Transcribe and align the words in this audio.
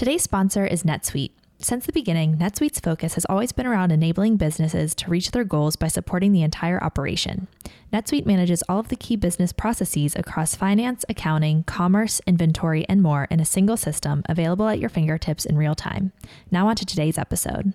Today's 0.00 0.22
sponsor 0.22 0.64
is 0.64 0.82
NetSuite. 0.82 1.32
Since 1.58 1.84
the 1.84 1.92
beginning, 1.92 2.38
NetSuite's 2.38 2.80
focus 2.80 3.16
has 3.16 3.26
always 3.26 3.52
been 3.52 3.66
around 3.66 3.92
enabling 3.92 4.38
businesses 4.38 4.94
to 4.94 5.10
reach 5.10 5.30
their 5.30 5.44
goals 5.44 5.76
by 5.76 5.88
supporting 5.88 6.32
the 6.32 6.40
entire 6.40 6.82
operation. 6.82 7.48
NetSuite 7.92 8.24
manages 8.24 8.64
all 8.66 8.78
of 8.78 8.88
the 8.88 8.96
key 8.96 9.14
business 9.14 9.52
processes 9.52 10.16
across 10.16 10.54
finance, 10.54 11.04
accounting, 11.10 11.64
commerce, 11.64 12.22
inventory, 12.26 12.86
and 12.88 13.02
more 13.02 13.28
in 13.30 13.40
a 13.40 13.44
single 13.44 13.76
system 13.76 14.22
available 14.26 14.68
at 14.68 14.78
your 14.78 14.88
fingertips 14.88 15.44
in 15.44 15.58
real 15.58 15.74
time. 15.74 16.12
Now, 16.50 16.68
on 16.68 16.76
to 16.76 16.86
today's 16.86 17.18
episode. 17.18 17.74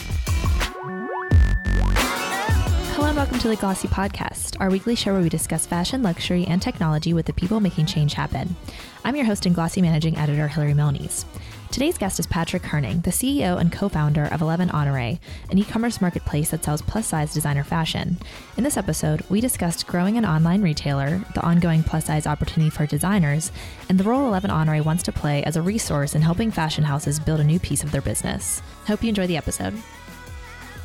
Welcome 3.31 3.49
to 3.49 3.55
the 3.55 3.61
Glossy 3.61 3.87
Podcast, 3.87 4.57
our 4.59 4.69
weekly 4.69 4.93
show 4.93 5.13
where 5.13 5.21
we 5.21 5.29
discuss 5.29 5.65
fashion, 5.65 6.03
luxury, 6.03 6.43
and 6.47 6.61
technology 6.61 7.13
with 7.13 7.27
the 7.27 7.31
people 7.31 7.61
making 7.61 7.85
change 7.85 8.13
happen. 8.13 8.57
I'm 9.05 9.15
your 9.15 9.23
host 9.23 9.45
and 9.45 9.55
Glossy 9.55 9.81
Managing 9.81 10.17
Editor, 10.17 10.49
Hilary 10.49 10.73
Milnes. 10.73 11.25
Today's 11.71 11.97
guest 11.97 12.19
is 12.19 12.27
Patrick 12.27 12.63
Herning, 12.63 13.03
the 13.03 13.09
CEO 13.09 13.57
and 13.57 13.71
co 13.71 13.87
founder 13.87 14.25
of 14.25 14.41
11 14.41 14.69
Honore, 14.71 15.17
an 15.49 15.57
e 15.57 15.63
commerce 15.63 16.01
marketplace 16.01 16.51
that 16.51 16.65
sells 16.65 16.81
plus 16.81 17.07
size 17.07 17.33
designer 17.33 17.63
fashion. 17.63 18.17
In 18.57 18.65
this 18.65 18.75
episode, 18.75 19.23
we 19.29 19.39
discussed 19.39 19.87
growing 19.87 20.17
an 20.17 20.25
online 20.25 20.61
retailer, 20.61 21.21
the 21.33 21.41
ongoing 21.41 21.83
plus 21.83 22.07
size 22.07 22.27
opportunity 22.27 22.69
for 22.69 22.85
designers, 22.85 23.53
and 23.87 23.97
the 23.97 24.03
role 24.03 24.27
11 24.27 24.51
Honore 24.51 24.83
wants 24.83 25.03
to 25.03 25.13
play 25.13 25.41
as 25.45 25.55
a 25.55 25.61
resource 25.61 26.15
in 26.15 26.21
helping 26.21 26.51
fashion 26.51 26.83
houses 26.83 27.17
build 27.17 27.39
a 27.39 27.45
new 27.45 27.61
piece 27.61 27.81
of 27.81 27.91
their 27.91 28.01
business. 28.01 28.61
Hope 28.87 29.01
you 29.01 29.07
enjoy 29.07 29.25
the 29.25 29.37
episode. 29.37 29.73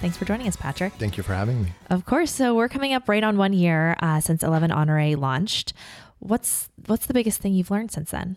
Thanks 0.00 0.16
for 0.16 0.26
joining 0.26 0.46
us, 0.46 0.56
Patrick. 0.56 0.92
Thank 0.94 1.16
you 1.16 1.22
for 1.22 1.34
having 1.34 1.62
me. 1.62 1.70
Of 1.88 2.04
course. 2.04 2.30
So 2.30 2.54
we're 2.54 2.68
coming 2.68 2.92
up 2.92 3.08
right 3.08 3.24
on 3.24 3.38
one 3.38 3.52
year 3.52 3.96
uh, 4.00 4.20
since 4.20 4.42
11 4.42 4.70
Honore 4.70 5.16
launched. 5.16 5.72
What's 6.18 6.68
what's 6.86 7.06
the 7.06 7.14
biggest 7.14 7.40
thing 7.40 7.54
you've 7.54 7.70
learned 7.70 7.90
since 7.90 8.10
then? 8.10 8.36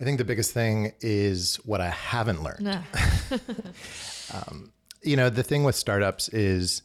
I 0.00 0.04
think 0.04 0.18
the 0.18 0.24
biggest 0.24 0.52
thing 0.52 0.92
is 1.00 1.56
what 1.64 1.80
I 1.80 1.88
haven't 1.88 2.42
learned. 2.42 2.68
um, 4.34 4.72
you 5.02 5.16
know, 5.16 5.30
the 5.30 5.42
thing 5.42 5.64
with 5.64 5.76
startups 5.76 6.28
is 6.28 6.82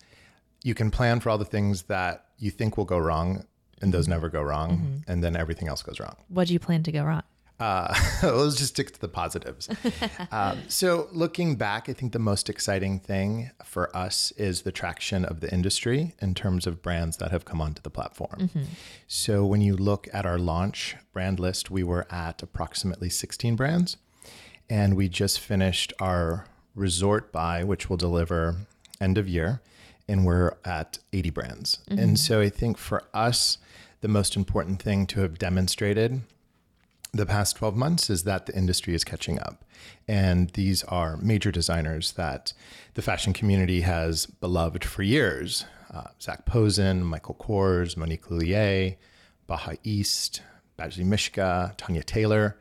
you 0.64 0.76
can 0.76 0.92
plan 0.92 1.20
for 1.20 1.30
all 1.30 1.38
the 1.38 1.46
things 1.46 1.84
that 1.84 2.26
you 2.38 2.52
think 2.52 2.78
will 2.78 2.86
go 2.86 2.98
wrong, 2.98 3.46
and 3.82 3.94
those 3.94 4.08
never 4.08 4.30
go 4.30 4.42
wrong, 4.42 4.72
mm-hmm. 4.72 5.12
and 5.12 5.24
then 5.24 5.36
everything 5.36 5.68
else 5.68 5.82
goes 5.82 6.00
wrong. 6.00 6.16
What 6.30 6.48
do 6.48 6.54
you 6.54 6.60
plan 6.60 6.84
to 6.84 6.92
go 6.92 7.04
wrong? 7.04 7.24
Uh, 7.62 7.94
let's 8.24 8.56
just 8.56 8.70
stick 8.70 8.92
to 8.92 9.00
the 9.00 9.08
positives. 9.08 9.70
um, 10.32 10.58
so, 10.68 11.08
looking 11.12 11.56
back, 11.56 11.88
I 11.88 11.94
think 11.94 12.12
the 12.12 12.20
most 12.20 12.50
exciting 12.50 13.00
thing 13.00 13.52
for 13.64 13.96
us 13.96 14.32
is 14.32 14.64
the 14.64 14.72
traction 14.72 15.24
of 15.24 15.42
the 15.42 15.54
industry 15.54 16.16
in 16.20 16.34
terms 16.34 16.66
of 16.66 16.82
brands 16.82 17.18
that 17.18 17.30
have 17.30 17.46
come 17.46 17.62
onto 17.62 17.82
the 17.82 17.92
platform. 17.92 18.36
Mm-hmm. 18.40 18.64
So, 19.08 19.46
when 19.46 19.62
you 19.62 19.78
look 19.78 20.08
at 20.12 20.26
our 20.26 20.40
launch 20.40 20.96
brand 21.14 21.40
list, 21.40 21.70
we 21.70 21.84
were 21.84 22.08
at 22.12 22.42
approximately 22.42 23.10
16 23.10 23.56
brands, 23.56 23.98
and 24.68 24.96
we 24.96 25.08
just 25.08 25.40
finished 25.40 25.94
our 26.00 26.48
resort 26.74 27.32
buy, 27.32 27.64
which 27.64 27.90
will 27.90 27.98
deliver 27.98 28.56
end 29.00 29.20
of 29.20 29.28
year, 29.28 29.62
and 30.08 30.26
we're 30.26 30.58
at 30.66 30.98
80 31.14 31.30
brands. 31.30 31.80
Mm-hmm. 31.90 32.00
And 32.00 32.20
so, 32.20 32.42
I 32.42 32.50
think 32.50 32.80
for 32.80 33.04
us, 33.14 33.60
the 34.02 34.08
most 34.08 34.36
important 34.36 34.82
thing 34.82 35.06
to 35.06 35.20
have 35.20 35.38
demonstrated 35.38 36.22
the 37.14 37.26
past 37.26 37.58
12 37.58 37.76
months 37.76 38.10
is 38.10 38.24
that 38.24 38.46
the 38.46 38.56
industry 38.56 38.96
is 38.96 39.04
catching 39.04 39.40
up. 39.40 39.66
And 40.08 40.50
these 40.52 40.84
are 40.86 41.18
major 41.18 41.52
designers 41.52 42.14
that 42.14 42.54
the 42.94 43.02
fashion 43.02 43.34
community 43.34 43.82
has 43.82 44.26
beloved 44.26 44.84
for 44.86 45.04
years. 45.04 45.66
Uh, 45.94 46.06
Zac 46.22 46.46
Posen, 46.46 47.04
Michael 47.04 47.36
Kors, 47.36 47.98
Monique 47.98 48.30
Lhuillier, 48.30 48.96
Baja 49.46 49.74
East, 49.84 50.42
Badgley 50.80 51.06
Mischka, 51.06 51.76
Tanya 51.76 52.04
Taylor. 52.04 52.58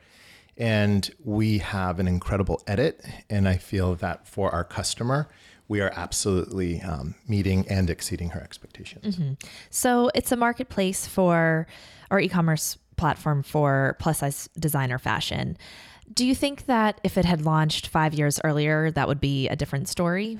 And 0.57 1.09
we 1.23 1.59
have 1.59 2.01
an 2.01 2.09
incredible 2.09 2.61
edit. 2.67 3.05
And 3.31 3.49
I 3.49 3.57
feel 3.57 3.95
that 3.97 4.27
for 4.27 4.51
our 4.51 4.65
customer, 4.65 5.29
we 5.69 5.81
are 5.81 5.93
absolutely 5.95 6.83
um, 6.83 7.15
meeting 7.29 7.65
and 7.69 7.89
exceeding 7.89 8.31
her 8.31 8.41
expectations. 8.41 9.17
Mm-hmm. 9.17 9.35
So 9.71 10.11
it's 10.17 10.33
a 10.33 10.37
marketplace 10.37 11.07
for 11.07 11.69
our 12.11 12.19
e 12.19 12.29
commerce 12.29 12.77
platform 13.01 13.43
for 13.43 13.97
plus 13.99 14.19
size 14.19 14.49
designer 14.59 14.99
fashion. 14.99 15.57
Do 16.13 16.27
you 16.27 16.35
think 16.35 16.67
that 16.67 17.01
if 17.03 17.17
it 17.17 17.25
had 17.25 17.43
launched 17.45 17.87
five 17.87 18.13
years 18.15 18.39
earlier, 18.45 18.91
that 18.91 19.09
would 19.09 19.21
be 19.21 19.49
a 19.49 19.57
different 19.57 19.89
story? 19.89 20.39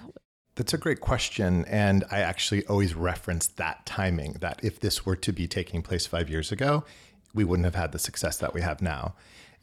That's 0.57 0.75
a 0.75 0.79
great 0.79 1.01
question. 1.01 1.65
And 1.67 2.05
I 2.11 2.19
actually 2.21 2.67
always 2.67 2.95
reference 2.95 3.47
that 3.47 3.87
timing 3.87 4.33
that 4.41 4.61
if 4.63 4.81
this 4.81 5.07
were 5.07 5.17
to 5.17 5.33
be 5.33 5.49
taking 5.49 5.81
place 5.81 6.07
five 6.07 6.29
years 6.29 6.53
ago, 6.53 6.85
we 7.33 7.45
wouldn't 7.45 7.65
have 7.65 7.77
had 7.77 7.93
the 7.93 7.99
success 7.99 8.37
that 8.39 8.53
we 8.53 8.61
have 8.61 8.83
now. 8.83 9.15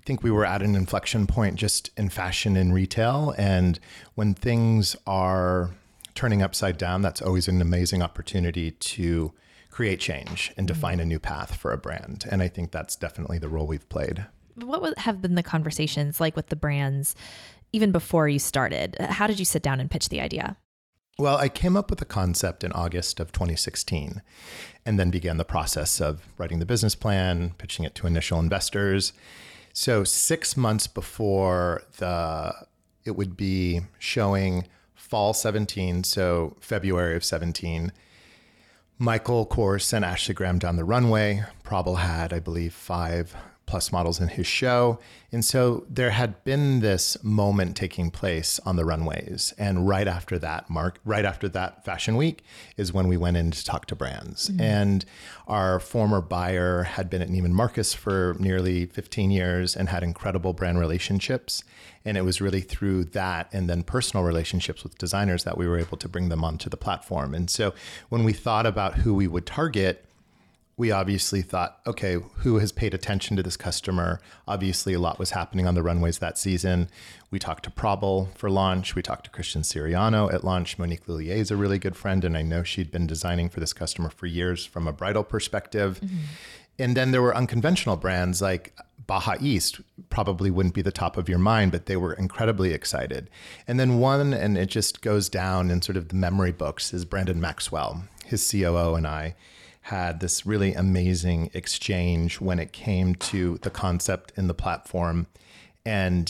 I 0.02 0.04
think 0.06 0.24
we 0.24 0.32
were 0.32 0.46
at 0.46 0.64
an 0.64 0.74
inflection 0.76 1.28
point 1.28 1.58
just 1.58 1.92
in 1.98 2.10
fashion 2.10 2.58
and 2.58 2.74
retail. 2.74 3.36
And 3.38 3.80
when 4.16 4.34
things 4.34 4.96
are 5.06 5.72
turning 6.16 6.42
upside 6.42 6.78
down, 6.78 7.04
that's 7.04 7.22
always 7.22 7.48
an 7.48 7.62
amazing 7.62 8.02
opportunity 8.02 8.72
to 8.72 9.34
create 9.70 10.00
change 10.00 10.54
and 10.58 10.68
mm-hmm. 10.68 10.74
define 10.74 11.00
a 11.00 11.06
new 11.06 11.20
path 11.20 11.56
for 11.56 11.72
a 11.72 11.78
brand. 11.78 12.26
And 12.30 12.42
I 12.42 12.48
think 12.48 12.72
that's 12.72 12.96
definitely 12.96 13.40
the 13.40 13.50
role 13.50 13.68
we've 13.68 13.88
played. 13.90 14.26
What 14.56 14.98
have 15.00 15.22
been 15.22 15.36
the 15.36 15.44
conversations 15.44 16.20
like 16.20 16.36
with 16.36 16.48
the 16.48 16.56
brands 16.56 17.16
even 17.74 17.92
before 17.92 18.28
you 18.28 18.40
started? 18.40 18.96
How 19.00 19.28
did 19.28 19.40
you 19.40 19.46
sit 19.46 19.62
down 19.62 19.80
and 19.80 19.92
pitch 19.92 20.10
the 20.10 20.22
idea? 20.22 20.58
Well, 21.20 21.38
I 21.38 21.50
came 21.50 21.76
up 21.76 21.90
with 21.90 22.00
the 22.00 22.06
concept 22.06 22.64
in 22.64 22.72
August 22.72 23.20
of 23.20 23.32
2016 23.32 24.22
and 24.86 25.00
then 25.00 25.10
began 25.10 25.38
the 25.38 25.46
process 25.46 26.00
of 26.00 26.28
writing 26.38 26.60
the 26.60 26.66
business 26.66 26.96
plan, 26.96 27.56
pitching 27.58 27.86
it 27.86 27.96
to 27.96 28.08
initial 28.08 28.40
investors. 28.40 29.14
So, 29.74 30.04
6 30.04 30.58
months 30.58 30.88
before 30.88 31.84
the 31.98 32.54
it 33.04 33.16
would 33.16 33.38
be 33.38 33.82
showing 33.98 34.68
fall 34.96 35.34
17, 35.34 36.04
so 36.04 36.58
February 36.60 37.16
of 37.16 37.24
17, 37.24 37.92
Michael 39.00 39.46
Kors 39.46 39.94
and 39.94 40.04
Ashley 40.04 40.34
Graham 40.34 40.58
down 40.58 40.76
the 40.76 40.84
runway. 40.84 41.44
Prabal 41.64 42.00
had, 42.00 42.34
I 42.34 42.40
believe, 42.40 42.74
five 42.74 43.36
plus 43.68 43.92
models 43.92 44.20
in 44.20 44.30
his 44.30 44.48
show. 44.48 44.98
And 45.30 45.44
so 45.44 45.86
there 45.90 46.12
had 46.12 46.42
been 46.46 46.80
this 46.80 47.22
moment 47.22 47.76
taking 47.76 48.10
place 48.10 48.62
on 48.66 48.78
the 48.78 48.86
runways. 48.86 49.54
And 49.58 49.88
right 49.88 50.08
after 50.08 50.40
that, 50.40 50.70
Mark, 50.70 51.00
right 51.04 51.26
after 51.26 51.50
that 51.50 51.84
fashion 51.84 52.16
week 52.16 52.44
is 52.78 52.94
when 52.94 53.10
we 53.10 53.18
went 53.18 53.36
in 53.36 53.52
to 53.52 53.66
talk 53.66 53.86
to 53.88 53.96
brands. 53.96 54.50
Mm-hmm. 54.50 54.62
And 54.62 55.06
our 55.48 55.82
former 55.82 56.22
buyer 56.22 56.84
had 56.84 57.10
been 57.10 57.22
at 57.22 57.28
Neiman 57.28 57.52
Marcus 57.52 57.94
for 57.94 58.38
nearly 58.40 58.86
15 58.86 59.32
years 59.32 59.76
and 59.76 59.90
had 59.90 60.02
incredible 60.02 60.54
brand 60.54 60.80
relationships. 60.80 61.66
And 62.06 62.18
it 62.18 62.22
was 62.22 62.40
really 62.40 62.62
through 62.62 63.04
that 63.06 63.50
and 63.52 63.70
then 63.70 63.84
personal 63.84 64.26
relationships 64.26 64.82
with 64.82 64.98
designers 64.98 65.44
that 65.44 65.58
we 65.58 65.68
were 65.68 65.78
able 65.78 65.98
to 65.98 66.08
bring 66.08 66.30
them 66.30 66.46
onto 66.46 66.70
the 66.70 66.78
platform. 66.78 67.34
And 67.34 67.50
so 67.50 67.74
when 68.08 68.24
we 68.24 68.32
thought 68.32 68.66
about 68.66 68.96
who 69.00 69.14
we 69.14 69.28
would 69.28 69.46
target, 69.46 70.07
we 70.78 70.92
obviously 70.92 71.42
thought, 71.42 71.80
okay, 71.88 72.18
who 72.38 72.60
has 72.60 72.72
paid 72.72 72.94
attention 72.94 73.36
to 73.36 73.42
this 73.42 73.58
customer? 73.58 74.22
Obviously, 74.48 74.94
a 74.94 75.00
lot 75.00 75.18
was 75.18 75.32
happening 75.32 75.66
on 75.66 75.74
the 75.74 75.82
runways 75.82 76.20
that 76.20 76.38
season. 76.38 76.88
We 77.32 77.40
talked 77.40 77.64
to 77.64 77.72
Prabal 77.72 78.32
for 78.36 78.52
launch. 78.52 78.94
We 78.94 79.02
talked 79.02 79.24
to 79.24 79.32
Christian 79.32 79.64
Siriano 79.64 80.32
at 80.32 80.44
launch. 80.44 80.78
Monique 80.78 81.08
Lhuillier 81.08 81.36
is 81.36 81.50
a 81.50 81.56
really 81.56 81.80
good 81.80 81.96
friend, 81.96 82.24
and 82.24 82.38
I 82.38 82.44
know 82.44 82.62
she'd 82.62 82.92
been 82.92 83.08
designing 83.08 83.50
for 83.50 83.60
this 83.60 83.74
customer 83.74 84.12
for 84.12 84.28
years 84.28 84.68
from 84.68 84.88
a 84.88 84.94
bridal 84.94 85.24
perspective. 85.24 86.00
Mm-hmm. 86.00 86.18
And 86.80 86.96
then 86.96 87.10
there 87.10 87.24
were 87.24 87.36
unconventional 87.36 87.98
brands 87.98 88.40
like 88.40 88.78
Baja 89.08 89.36
East, 89.40 89.82
probably 90.12 90.52
wouldn't 90.52 90.76
be 90.76 90.84
the 90.84 90.92
top 90.92 91.18
of 91.18 91.28
your 91.28 91.40
mind, 91.40 91.72
but 91.72 91.88
they 91.88 91.98
were 91.98 92.14
incredibly 92.14 92.72
excited. 92.74 93.32
And 93.68 93.80
then 93.80 93.98
one, 93.98 94.32
and 94.32 94.60
it 94.60 94.68
just 94.68 95.02
goes 95.02 95.28
down 95.28 95.72
in 95.72 95.82
sort 95.82 95.98
of 95.98 96.10
the 96.10 96.16
memory 96.16 96.52
books, 96.52 96.94
is 96.94 97.04
Brandon 97.04 97.42
Maxwell, 97.42 98.04
his 98.26 98.48
COO, 98.52 98.94
and 98.94 99.08
I 99.08 99.34
had 99.88 100.20
this 100.20 100.46
really 100.46 100.74
amazing 100.74 101.50
exchange 101.54 102.42
when 102.42 102.60
it 102.60 102.74
came 102.74 103.16
to 103.16 103.58
the 103.60 103.70
concept 103.70 104.34
in 104.36 104.48
the 104.48 104.54
platform. 104.54 105.28
And 105.86 106.30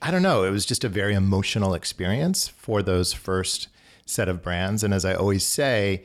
I 0.00 0.10
don't 0.10 0.22
know, 0.22 0.44
it 0.44 0.50
was 0.50 0.64
just 0.64 0.84
a 0.84 0.88
very 0.88 1.12
emotional 1.12 1.74
experience 1.74 2.48
for 2.48 2.82
those 2.82 3.12
first 3.12 3.68
set 4.06 4.26
of 4.26 4.42
brands. 4.42 4.82
And 4.82 4.94
as 4.94 5.04
I 5.04 5.12
always 5.12 5.44
say, 5.44 6.04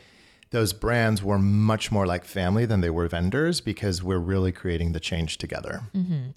those 0.52 0.74
brands 0.74 1.24
were 1.24 1.40
much 1.40 1.90
more 1.90 2.06
like 2.06 2.26
family 2.26 2.66
than 2.66 2.82
they 2.82 2.90
were 2.90 3.08
vendors 3.08 3.62
because 3.62 4.04
we're 4.04 4.18
really 4.18 4.52
creating 4.52 4.92
the 4.92 5.00
change 5.00 5.38
together. 5.38 5.84
Mm-hmm. 5.96 6.32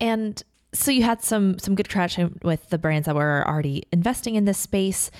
And 0.00 0.42
so 0.72 0.90
you 0.90 1.02
had 1.02 1.22
some 1.22 1.58
some 1.58 1.74
good 1.74 1.88
traction 1.88 2.38
with 2.42 2.70
the 2.70 2.78
brands 2.78 3.04
that 3.04 3.14
were 3.14 3.46
already 3.46 3.82
investing 3.92 4.34
in 4.34 4.46
this 4.46 4.58
space. 4.58 5.10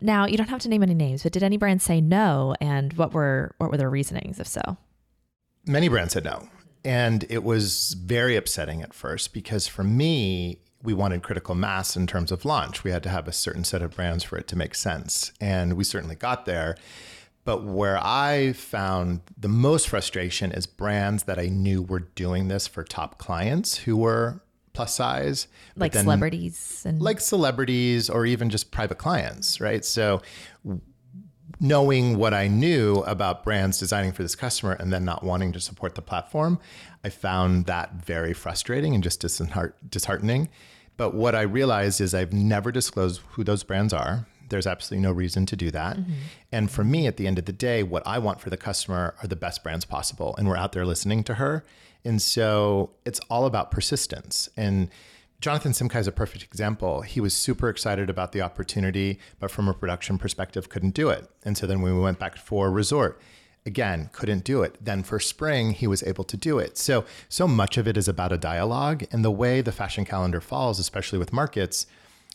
Now, 0.00 0.26
you 0.26 0.36
don't 0.36 0.48
have 0.48 0.60
to 0.60 0.68
name 0.68 0.82
any 0.82 0.94
names, 0.94 1.22
but 1.22 1.32
did 1.32 1.42
any 1.42 1.56
brands 1.56 1.84
say 1.84 2.00
no 2.00 2.54
and 2.60 2.92
what 2.94 3.12
were 3.12 3.54
what 3.58 3.70
were 3.70 3.76
their 3.76 3.90
reasonings 3.90 4.38
if 4.38 4.46
so? 4.46 4.76
Many 5.66 5.88
brands 5.88 6.12
said 6.12 6.24
no. 6.24 6.48
And 6.84 7.24
it 7.28 7.42
was 7.42 7.94
very 7.94 8.36
upsetting 8.36 8.82
at 8.82 8.94
first 8.94 9.32
because 9.32 9.66
for 9.66 9.82
me, 9.82 10.60
we 10.82 10.94
wanted 10.94 11.22
critical 11.22 11.54
mass 11.54 11.96
in 11.96 12.06
terms 12.06 12.30
of 12.30 12.44
launch. 12.44 12.84
We 12.84 12.92
had 12.92 13.02
to 13.02 13.08
have 13.08 13.26
a 13.26 13.32
certain 13.32 13.64
set 13.64 13.82
of 13.82 13.96
brands 13.96 14.22
for 14.22 14.38
it 14.38 14.46
to 14.48 14.56
make 14.56 14.74
sense. 14.74 15.32
And 15.40 15.72
we 15.72 15.82
certainly 15.82 16.14
got 16.14 16.46
there. 16.46 16.76
But 17.44 17.64
where 17.64 17.98
I 17.98 18.52
found 18.52 19.20
the 19.36 19.48
most 19.48 19.88
frustration 19.88 20.52
is 20.52 20.66
brands 20.66 21.24
that 21.24 21.38
I 21.38 21.46
knew 21.46 21.82
were 21.82 22.00
doing 22.00 22.48
this 22.48 22.66
for 22.66 22.84
top 22.84 23.18
clients 23.18 23.78
who 23.78 23.96
were 23.96 24.42
plus 24.76 24.94
size, 24.94 25.48
Like 25.74 25.92
then- 25.92 26.04
celebrities 26.04 26.82
and 26.84 27.00
like 27.00 27.18
celebrities 27.20 28.10
or 28.10 28.26
even 28.26 28.50
just 28.50 28.70
private 28.70 28.98
clients, 28.98 29.58
right? 29.60 29.84
So 29.84 30.20
knowing 31.58 32.18
what 32.18 32.34
I 32.34 32.48
knew 32.48 32.98
about 33.04 33.42
brands 33.42 33.78
designing 33.78 34.12
for 34.12 34.22
this 34.22 34.34
customer 34.36 34.72
and 34.72 34.92
then 34.92 35.04
not 35.04 35.24
wanting 35.24 35.52
to 35.52 35.60
support 35.60 35.94
the 35.94 36.02
platform, 36.02 36.58
I 37.02 37.08
found 37.08 37.64
that 37.66 37.94
very 38.04 38.34
frustrating 38.34 38.94
and 38.94 39.02
just 39.02 39.20
disheart- 39.20 39.76
disheartening. 39.90 40.50
But 40.98 41.14
what 41.14 41.34
I 41.34 41.42
realized 41.42 42.00
is 42.00 42.14
I've 42.14 42.32
never 42.34 42.70
disclosed 42.70 43.22
who 43.32 43.44
those 43.44 43.62
brands 43.64 43.92
are. 43.94 44.26
There's 44.48 44.66
absolutely 44.66 45.02
no 45.02 45.12
reason 45.12 45.46
to 45.46 45.56
do 45.56 45.70
that. 45.70 45.96
Mm-hmm. 45.96 46.12
And 46.52 46.70
for 46.70 46.84
me, 46.84 47.06
at 47.06 47.16
the 47.16 47.26
end 47.26 47.38
of 47.38 47.44
the 47.44 47.52
day, 47.52 47.82
what 47.82 48.02
I 48.06 48.18
want 48.18 48.40
for 48.40 48.50
the 48.50 48.56
customer 48.56 49.14
are 49.22 49.26
the 49.26 49.36
best 49.36 49.62
brands 49.62 49.84
possible. 49.84 50.34
And 50.36 50.48
we're 50.48 50.56
out 50.56 50.72
there 50.72 50.86
listening 50.86 51.24
to 51.24 51.34
her. 51.34 51.64
And 52.04 52.22
so 52.22 52.90
it's 53.04 53.20
all 53.28 53.46
about 53.46 53.70
persistence. 53.70 54.48
And 54.56 54.90
Jonathan 55.40 55.72
Simkhai 55.72 56.00
is 56.00 56.06
a 56.06 56.12
perfect 56.12 56.44
example. 56.44 57.02
He 57.02 57.20
was 57.20 57.34
super 57.34 57.68
excited 57.68 58.08
about 58.08 58.32
the 58.32 58.40
opportunity, 58.40 59.18
but 59.38 59.50
from 59.50 59.68
a 59.68 59.74
production 59.74 60.16
perspective, 60.16 60.68
couldn't 60.68 60.94
do 60.94 61.10
it. 61.10 61.28
And 61.44 61.58
so 61.58 61.66
then 61.66 61.82
when 61.82 61.94
we 61.94 62.00
went 62.00 62.18
back 62.18 62.36
for 62.36 62.70
resort, 62.70 63.20
again, 63.66 64.08
couldn't 64.12 64.44
do 64.44 64.62
it. 64.62 64.76
Then 64.80 65.02
for 65.02 65.20
spring, 65.20 65.72
he 65.72 65.86
was 65.86 66.02
able 66.04 66.24
to 66.24 66.36
do 66.36 66.58
it. 66.58 66.78
So, 66.78 67.04
so 67.28 67.46
much 67.46 67.76
of 67.76 67.86
it 67.86 67.96
is 67.96 68.08
about 68.08 68.32
a 68.32 68.38
dialogue. 68.38 69.04
And 69.10 69.24
the 69.24 69.30
way 69.30 69.60
the 69.60 69.72
fashion 69.72 70.04
calendar 70.04 70.40
falls, 70.40 70.78
especially 70.78 71.18
with 71.18 71.32
markets, 71.32 71.86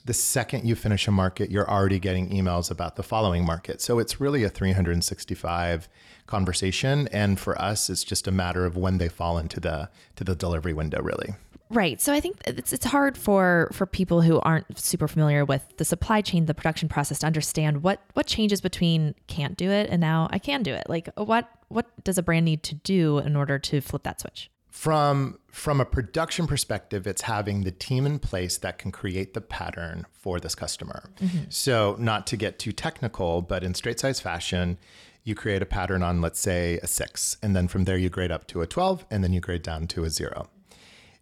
the 0.05 0.13
second 0.13 0.65
you 0.65 0.75
finish 0.75 1.07
a 1.07 1.11
market, 1.11 1.51
you're 1.51 1.69
already 1.69 1.99
getting 1.99 2.29
emails 2.29 2.71
about 2.71 2.95
the 2.95 3.03
following 3.03 3.45
market. 3.45 3.81
So 3.81 3.99
it's 3.99 4.19
really 4.19 4.43
a 4.43 4.49
365 4.49 5.87
conversation. 6.27 7.07
And 7.09 7.39
for 7.39 7.59
us, 7.61 7.89
it's 7.89 8.03
just 8.03 8.27
a 8.27 8.31
matter 8.31 8.65
of 8.65 8.75
when 8.75 8.97
they 8.97 9.09
fall 9.09 9.37
into 9.37 9.59
the 9.59 9.89
to 10.15 10.23
the 10.23 10.35
delivery 10.35 10.73
window, 10.73 11.01
really. 11.01 11.35
Right. 11.69 12.01
So 12.01 12.11
I 12.11 12.19
think 12.19 12.41
it's 12.45 12.73
it's 12.73 12.85
hard 12.85 13.17
for 13.17 13.69
for 13.71 13.85
people 13.85 14.21
who 14.21 14.41
aren't 14.41 14.77
super 14.77 15.07
familiar 15.07 15.45
with 15.45 15.63
the 15.77 15.85
supply 15.85 16.21
chain, 16.21 16.45
the 16.45 16.53
production 16.53 16.89
process 16.89 17.19
to 17.19 17.25
understand 17.25 17.81
what 17.81 18.01
what 18.13 18.27
changes 18.27 18.59
between 18.59 19.15
can't 19.27 19.55
do 19.55 19.69
it 19.69 19.89
and 19.89 20.01
now 20.01 20.27
I 20.31 20.39
can 20.39 20.63
do 20.63 20.73
it. 20.73 20.89
Like 20.89 21.09
what 21.15 21.49
what 21.69 22.03
does 22.03 22.17
a 22.17 22.23
brand 22.23 22.43
need 22.43 22.63
to 22.63 22.75
do 22.75 23.19
in 23.19 23.37
order 23.37 23.57
to 23.57 23.79
flip 23.79 24.03
that 24.03 24.19
switch? 24.19 24.51
From 24.71 25.37
from 25.51 25.81
a 25.81 25.85
production 25.85 26.47
perspective, 26.47 27.05
it's 27.05 27.23
having 27.23 27.65
the 27.65 27.71
team 27.71 28.05
in 28.05 28.19
place 28.19 28.57
that 28.59 28.77
can 28.77 28.89
create 28.89 29.33
the 29.33 29.41
pattern 29.41 30.07
for 30.13 30.39
this 30.39 30.55
customer. 30.55 31.09
Mm-hmm. 31.19 31.49
So, 31.49 31.97
not 31.99 32.25
to 32.27 32.37
get 32.37 32.57
too 32.57 32.71
technical, 32.71 33.41
but 33.41 33.65
in 33.65 33.73
straight 33.73 33.99
size 33.99 34.21
fashion, 34.21 34.77
you 35.23 35.35
create 35.35 35.61
a 35.61 35.65
pattern 35.65 36.01
on 36.01 36.21
let's 36.21 36.39
say 36.39 36.79
a 36.81 36.87
6 36.87 37.37
and 37.43 37.55
then 37.55 37.67
from 37.67 37.83
there 37.83 37.97
you 37.97 38.09
grade 38.09 38.31
up 38.31 38.47
to 38.47 38.61
a 38.61 38.67
12 38.67 39.05
and 39.11 39.23
then 39.23 39.33
you 39.33 39.41
grade 39.41 39.61
down 39.61 39.87
to 39.87 40.05
a 40.05 40.09
0. 40.09 40.49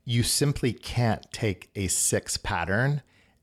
You 0.06 0.24
simply 0.24 0.72
can't 0.72 1.30
take 1.32 1.70
a 1.76 1.88
6 1.88 2.38
pattern 2.38 3.02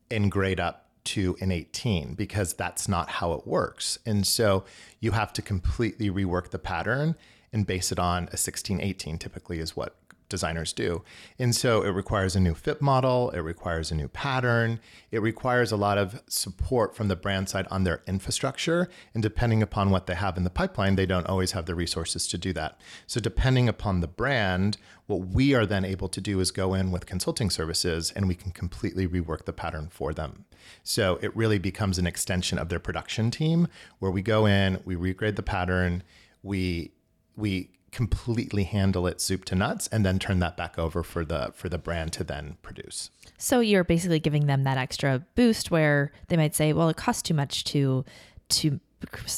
and 0.09 0.31
grade 0.31 0.59
up 0.59 0.89
to 1.03 1.37
an 1.41 1.51
18 1.51 2.15
because 2.15 2.53
that's 2.53 2.87
not 2.87 3.09
how 3.09 3.33
it 3.33 3.45
works. 3.45 3.99
And 4.05 4.25
so 4.25 4.65
you 4.99 5.11
have 5.11 5.31
to 5.33 5.41
completely 5.41 6.09
rework 6.09 6.49
the 6.49 6.59
pattern 6.59 7.15
and 7.57 7.67
base 7.67 7.91
it 7.91 7.99
on 7.99 8.23
a 8.23 8.37
1618 8.37 9.17
typically 9.17 9.59
is 9.59 9.75
what 9.75 9.97
designers 10.29 10.73
do. 10.73 11.03
And 11.39 11.55
so 11.55 11.81
it 11.81 11.89
requires 11.89 12.35
a 12.35 12.39
new 12.39 12.53
fit 12.53 12.81
model, 12.81 13.29
it 13.31 13.39
requires 13.39 13.91
a 13.91 13.95
new 13.95 14.09
pattern, 14.09 14.79
it 15.09 15.21
requires 15.21 15.71
a 15.71 15.77
lot 15.77 15.97
of 15.97 16.21
support 16.27 16.95
from 16.95 17.07
the 17.07 17.15
brand 17.15 17.49
side 17.49 17.65
on 17.71 17.83
their 17.83 18.01
infrastructure. 18.07 18.89
And 19.13 19.23
depending 19.23 19.63
upon 19.63 19.89
what 19.89 20.05
they 20.05 20.15
have 20.15 20.37
in 20.37 20.43
the 20.43 20.49
pipeline, 20.49 20.95
they 20.95 21.05
don't 21.05 21.27
always 21.27 21.53
have 21.53 21.65
the 21.65 21.75
resources 21.75 22.27
to 22.27 22.37
do 22.37 22.53
that. 22.53 22.79
So 23.07 23.19
depending 23.19 23.69
upon 23.69 24.01
the 24.01 24.07
brand, 24.07 24.77
what 25.05 25.27
we 25.27 25.55
are 25.55 25.65
then 25.65 25.85
able 25.85 26.09
to 26.09 26.19
do 26.19 26.39
is 26.41 26.51
go 26.51 26.73
in 26.73 26.91
with 26.91 27.05
consulting 27.05 27.49
services 27.49 28.11
and 28.15 28.27
we 28.27 28.35
can 28.35 28.51
completely 28.51 29.07
rework 29.07 29.45
the 29.45 29.53
pattern 29.53 29.87
for 29.89 30.13
them. 30.13 30.45
So 30.83 31.17
it 31.21 31.35
really 31.35 31.57
becomes 31.57 31.97
an 31.97 32.07
extension 32.07 32.59
of 32.59 32.67
their 32.67 32.79
production 32.79 33.31
team 33.31 33.69
where 33.99 34.11
we 34.11 34.21
go 34.21 34.45
in, 34.45 34.81
we 34.83 34.95
regrade 34.95 35.37
the 35.37 35.43
pattern, 35.43 36.03
we 36.43 36.91
we 37.37 37.69
completely 37.91 38.63
handle 38.63 39.07
it 39.07 39.21
soup 39.21 39.45
to 39.45 39.55
nuts 39.55 39.87
and 39.87 40.05
then 40.05 40.19
turn 40.19 40.39
that 40.39 40.57
back 40.57 40.77
over 40.77 41.03
for 41.03 41.23
the 41.23 41.51
for 41.55 41.69
the 41.69 41.77
brand 41.77 42.11
to 42.13 42.23
then 42.23 42.57
produce. 42.61 43.09
So 43.37 43.59
you're 43.59 43.83
basically 43.83 44.19
giving 44.19 44.47
them 44.47 44.63
that 44.65 44.77
extra 44.77 45.23
boost 45.35 45.71
where 45.71 46.11
they 46.27 46.37
might 46.37 46.55
say, 46.55 46.73
"Well, 46.73 46.89
it 46.89 46.97
costs 46.97 47.21
too 47.21 47.33
much 47.33 47.63
to 47.65 48.03
to 48.49 48.79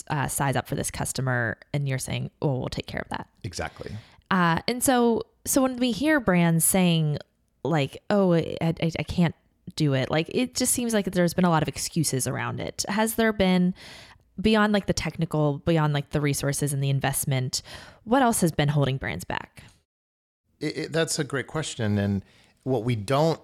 uh, 0.09 0.27
size 0.27 0.55
up 0.55 0.67
for 0.67 0.75
this 0.75 0.89
customer," 0.89 1.57
and 1.73 1.87
you're 1.87 1.99
saying, 1.99 2.31
"Oh, 2.41 2.59
we'll 2.59 2.69
take 2.69 2.87
care 2.87 3.01
of 3.01 3.09
that." 3.09 3.27
Exactly. 3.43 3.91
Uh, 4.31 4.59
and 4.67 4.83
so, 4.83 5.23
so 5.45 5.61
when 5.61 5.77
we 5.77 5.91
hear 5.91 6.19
brands 6.19 6.65
saying 6.65 7.17
like, 7.63 8.01
"Oh, 8.09 8.33
I, 8.33 8.55
I, 8.61 8.73
I 8.81 9.03
can't 9.03 9.35
do 9.75 9.93
it," 9.93 10.09
like 10.09 10.29
it 10.33 10.55
just 10.55 10.73
seems 10.73 10.93
like 10.93 11.05
there's 11.05 11.33
been 11.33 11.45
a 11.45 11.49
lot 11.49 11.61
of 11.61 11.67
excuses 11.67 12.25
around 12.25 12.59
it. 12.59 12.85
Has 12.87 13.15
there 13.15 13.33
been 13.33 13.73
beyond 14.39 14.73
like 14.73 14.85
the 14.87 14.93
technical, 14.93 15.59
beyond 15.59 15.93
like 15.93 16.11
the 16.11 16.21
resources 16.21 16.73
and 16.73 16.83
the 16.83 16.89
investment? 16.89 17.61
What 18.03 18.21
else 18.21 18.41
has 18.41 18.51
been 18.51 18.69
holding 18.69 18.97
brands 18.97 19.23
back? 19.23 19.63
It, 20.59 20.77
it, 20.77 20.91
that's 20.91 21.19
a 21.19 21.23
great 21.23 21.47
question. 21.47 21.97
And 21.97 22.23
what 22.63 22.83
we 22.83 22.95
don't 22.95 23.39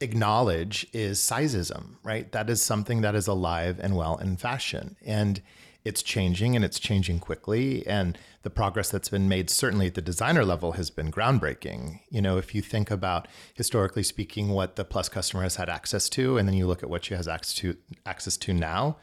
acknowledge 0.00 0.86
is 0.92 1.18
sizeism, 1.20 1.96
right? 2.02 2.30
That 2.32 2.50
is 2.50 2.60
something 2.62 3.02
that 3.02 3.14
is 3.14 3.26
alive 3.26 3.78
and 3.80 3.96
well 3.96 4.16
in 4.16 4.36
fashion. 4.36 4.96
And 5.04 5.40
it's 5.84 6.02
changing 6.02 6.54
and 6.54 6.64
it's 6.64 6.78
changing 6.78 7.18
quickly. 7.18 7.86
And 7.86 8.18
the 8.42 8.50
progress 8.50 8.90
that's 8.90 9.08
been 9.08 9.28
made, 9.28 9.50
certainly 9.50 9.86
at 9.86 9.94
the 9.94 10.02
designer 10.02 10.44
level, 10.44 10.72
has 10.72 10.90
been 10.90 11.10
groundbreaking. 11.10 12.00
You 12.10 12.22
know, 12.22 12.38
if 12.38 12.54
you 12.54 12.62
think 12.62 12.90
about 12.90 13.26
historically 13.54 14.02
speaking, 14.02 14.50
what 14.50 14.76
the 14.76 14.84
plus 14.84 15.08
customer 15.08 15.42
has 15.42 15.56
had 15.56 15.68
access 15.68 16.08
to, 16.10 16.38
and 16.38 16.48
then 16.48 16.56
you 16.56 16.66
look 16.66 16.82
at 16.82 16.90
what 16.90 17.04
she 17.04 17.14
has 17.14 17.26
access 17.26 17.54
to 17.56 17.76
access 18.06 18.36
to 18.38 18.52
now, 18.52 18.96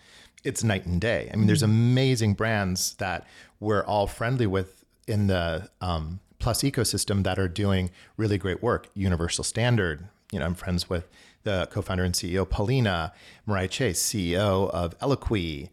it's 0.43 0.63
night 0.63 0.85
and 0.85 1.01
day. 1.01 1.29
I 1.33 1.35
mean, 1.35 1.47
there's 1.47 1.63
amazing 1.63 2.33
brands 2.33 2.93
that 2.95 3.25
we're 3.59 3.83
all 3.83 4.07
friendly 4.07 4.47
with 4.47 4.85
in 5.07 5.27
the 5.27 5.69
um, 5.81 6.19
plus 6.39 6.61
ecosystem 6.61 7.23
that 7.23 7.37
are 7.37 7.47
doing 7.47 7.91
really 8.17 8.37
great 8.37 8.63
work. 8.63 8.87
Universal 8.93 9.43
Standard, 9.43 10.07
you 10.31 10.39
know, 10.39 10.45
I'm 10.45 10.55
friends 10.55 10.89
with 10.89 11.07
the 11.43 11.67
co-founder 11.71 12.03
and 12.03 12.13
CEO 12.13 12.49
Polina 12.49 13.13
Mariah 13.45 13.67
Chase, 13.67 14.01
CEO 14.01 14.69
of 14.69 14.97
Eloquii. 14.99 15.69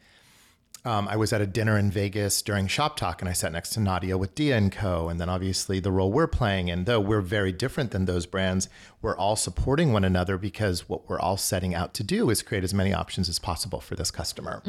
Um, 0.86 1.08
I 1.08 1.16
was 1.16 1.32
at 1.32 1.40
a 1.40 1.48
dinner 1.48 1.76
in 1.76 1.90
Vegas 1.90 2.40
during 2.42 2.68
Shoptalk, 2.68 3.18
and 3.18 3.28
I 3.28 3.32
sat 3.32 3.50
next 3.50 3.70
to 3.70 3.80
Nadia 3.80 4.16
with 4.16 4.36
Dia 4.36 4.56
and 4.56 4.70
Co. 4.70 5.08
And 5.08 5.20
then 5.20 5.28
obviously 5.28 5.80
the 5.80 5.90
role 5.90 6.12
we're 6.12 6.28
playing, 6.28 6.70
and 6.70 6.86
though 6.86 7.00
we're 7.00 7.22
very 7.22 7.50
different 7.50 7.90
than 7.90 8.04
those 8.04 8.24
brands, 8.24 8.68
we're 9.02 9.16
all 9.16 9.34
supporting 9.34 9.92
one 9.92 10.04
another 10.04 10.38
because 10.38 10.88
what 10.88 11.08
we're 11.08 11.18
all 11.18 11.36
setting 11.36 11.74
out 11.74 11.92
to 11.94 12.04
do 12.04 12.30
is 12.30 12.40
create 12.40 12.62
as 12.62 12.72
many 12.72 12.94
options 12.94 13.28
as 13.28 13.40
possible 13.40 13.80
for 13.80 13.96
this 13.96 14.12
customer. 14.12 14.62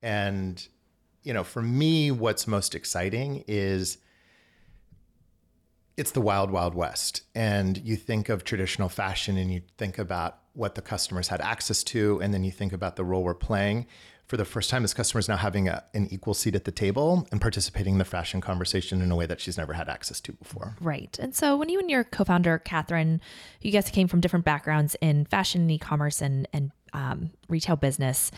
And 0.00 0.66
you 1.22 1.34
know, 1.34 1.44
for 1.44 1.60
me, 1.60 2.10
what's 2.10 2.46
most 2.46 2.74
exciting 2.74 3.44
is 3.46 3.98
it's 5.98 6.12
the 6.12 6.22
wild, 6.22 6.50
wild 6.50 6.74
west. 6.74 7.24
And 7.34 7.76
you 7.76 7.96
think 7.96 8.30
of 8.30 8.42
traditional 8.42 8.88
fashion 8.88 9.36
and 9.36 9.52
you 9.52 9.60
think 9.76 9.98
about 9.98 10.38
what 10.54 10.74
the 10.74 10.82
customers 10.82 11.28
had 11.28 11.40
access 11.40 11.82
to, 11.84 12.20
and 12.22 12.32
then 12.32 12.42
you 12.42 12.50
think 12.50 12.72
about 12.72 12.96
the 12.96 13.04
role 13.04 13.22
we're 13.22 13.34
playing. 13.34 13.86
For 14.32 14.38
the 14.38 14.46
first 14.46 14.70
time, 14.70 14.80
this 14.80 14.94
customer 14.94 15.18
is 15.18 15.28
now 15.28 15.36
having 15.36 15.68
a, 15.68 15.84
an 15.92 16.08
equal 16.10 16.32
seat 16.32 16.54
at 16.54 16.64
the 16.64 16.72
table 16.72 17.28
and 17.30 17.38
participating 17.38 17.96
in 17.96 17.98
the 17.98 18.06
fashion 18.06 18.40
conversation 18.40 19.02
in 19.02 19.10
a 19.10 19.14
way 19.14 19.26
that 19.26 19.42
she's 19.42 19.58
never 19.58 19.74
had 19.74 19.90
access 19.90 20.22
to 20.22 20.32
before. 20.32 20.74
Right. 20.80 21.18
And 21.18 21.34
so 21.34 21.54
when 21.54 21.68
you 21.68 21.78
and 21.78 21.90
your 21.90 22.02
co-founder 22.02 22.62
Kathryn, 22.64 23.20
you 23.60 23.70
guys 23.70 23.90
came 23.90 24.08
from 24.08 24.22
different 24.22 24.46
backgrounds 24.46 24.96
in 25.02 25.26
fashion, 25.26 25.68
e-commerce, 25.68 26.22
and 26.22 26.48
and 26.54 26.70
um, 26.94 27.32
retail 27.50 27.76
business. 27.76 28.30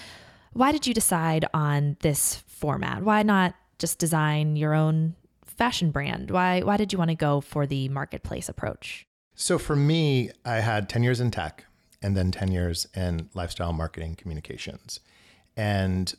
Why 0.52 0.72
did 0.72 0.84
you 0.84 0.94
decide 0.94 1.44
on 1.54 1.96
this 2.00 2.42
format? 2.48 3.04
Why 3.04 3.22
not 3.22 3.54
just 3.78 4.00
design 4.00 4.56
your 4.56 4.74
own 4.74 5.14
fashion 5.44 5.92
brand? 5.92 6.32
Why 6.32 6.62
why 6.62 6.76
did 6.76 6.92
you 6.92 6.98
want 6.98 7.10
to 7.10 7.14
go 7.14 7.40
for 7.40 7.66
the 7.66 7.88
marketplace 7.90 8.48
approach? 8.48 9.06
So 9.36 9.60
for 9.60 9.76
me, 9.76 10.32
I 10.44 10.56
had 10.56 10.88
10 10.88 11.04
years 11.04 11.20
in 11.20 11.30
tech 11.30 11.66
and 12.02 12.16
then 12.16 12.32
10 12.32 12.50
years 12.50 12.88
in 12.96 13.30
lifestyle 13.32 13.72
marketing 13.72 14.16
communications. 14.16 14.98
And 15.56 16.14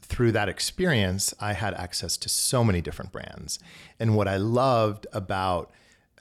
through 0.00 0.32
that 0.32 0.48
experience, 0.48 1.34
I 1.40 1.52
had 1.52 1.74
access 1.74 2.16
to 2.18 2.28
so 2.28 2.62
many 2.62 2.80
different 2.80 3.12
brands. 3.12 3.58
And 3.98 4.14
what 4.14 4.28
I 4.28 4.36
loved 4.36 5.06
about 5.12 5.70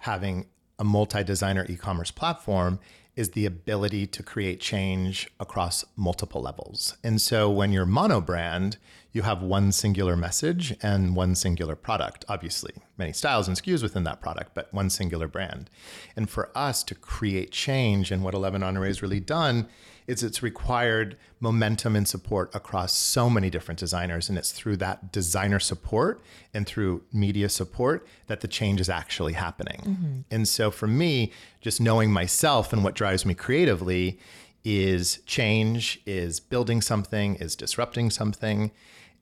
having 0.01 0.48
a 0.79 0.84
multi 0.84 1.24
designer 1.24 1.65
e 1.69 1.75
commerce 1.75 2.12
platform 2.12 2.79
is 3.15 3.31
the 3.31 3.45
ability 3.45 4.05
to 4.05 4.22
create 4.22 4.60
change 4.60 5.29
across 5.39 5.86
multiple 5.95 6.41
levels. 6.41 6.98
And 7.03 7.22
so 7.22 7.50
when 7.50 7.72
you're 7.72 7.86
mono 7.86 8.19
brand, 8.19 8.77
you 9.13 9.22
have 9.22 9.41
one 9.41 9.72
singular 9.72 10.17
message 10.17 10.75
and 10.81 11.15
one 11.15 11.36
singular 11.36 11.77
product. 11.77 12.25
Obviously, 12.27 12.74
many 12.98 13.13
styles 13.13 13.48
and 13.48 13.55
SKUs 13.55 13.81
within 13.81 14.03
that 14.03 14.19
product, 14.19 14.53
but 14.53 14.74
one 14.74 14.89
singular 14.89 15.29
brand. 15.29 15.69
And 16.17 16.29
for 16.29 16.50
us 16.53 16.84
to 16.84 16.95
create 16.95 17.51
change, 17.51 18.12
and 18.12 18.22
what 18.22 18.34
11 18.34 18.62
Honoré 18.62 18.88
has 18.88 19.01
really 19.01 19.22
done 19.22 19.69
is 20.07 20.24
it's 20.24 20.43
required 20.43 21.17
momentum 21.39 21.95
and 21.95 22.07
support 22.07 22.53
across 22.53 22.93
so 22.93 23.29
many 23.29 23.50
different 23.50 23.79
designers. 23.79 24.29
And 24.29 24.38
it's 24.38 24.51
through 24.51 24.77
that 24.77 25.12
designer 25.12 25.59
support 25.59 26.24
and 26.53 26.67
through 26.67 27.03
media 27.12 27.50
support 27.50 28.07
that 28.27 28.41
the 28.41 28.47
change 28.47 28.79
is 28.79 28.89
actually 28.89 29.33
happening. 29.33 29.81
Mm-hmm. 29.85 30.19
And 30.31 30.47
so 30.47 30.71
for 30.71 30.88
me, 30.88 31.31
just 31.62 31.81
knowing 31.81 32.12
myself 32.12 32.71
and 32.71 32.83
what 32.83 32.95
drives 32.95 33.25
me 33.25 33.33
creatively 33.33 34.19
is 34.63 35.19
change, 35.25 36.01
is 36.05 36.39
building 36.39 36.81
something, 36.81 37.35
is 37.35 37.55
disrupting 37.55 38.09
something. 38.09 38.71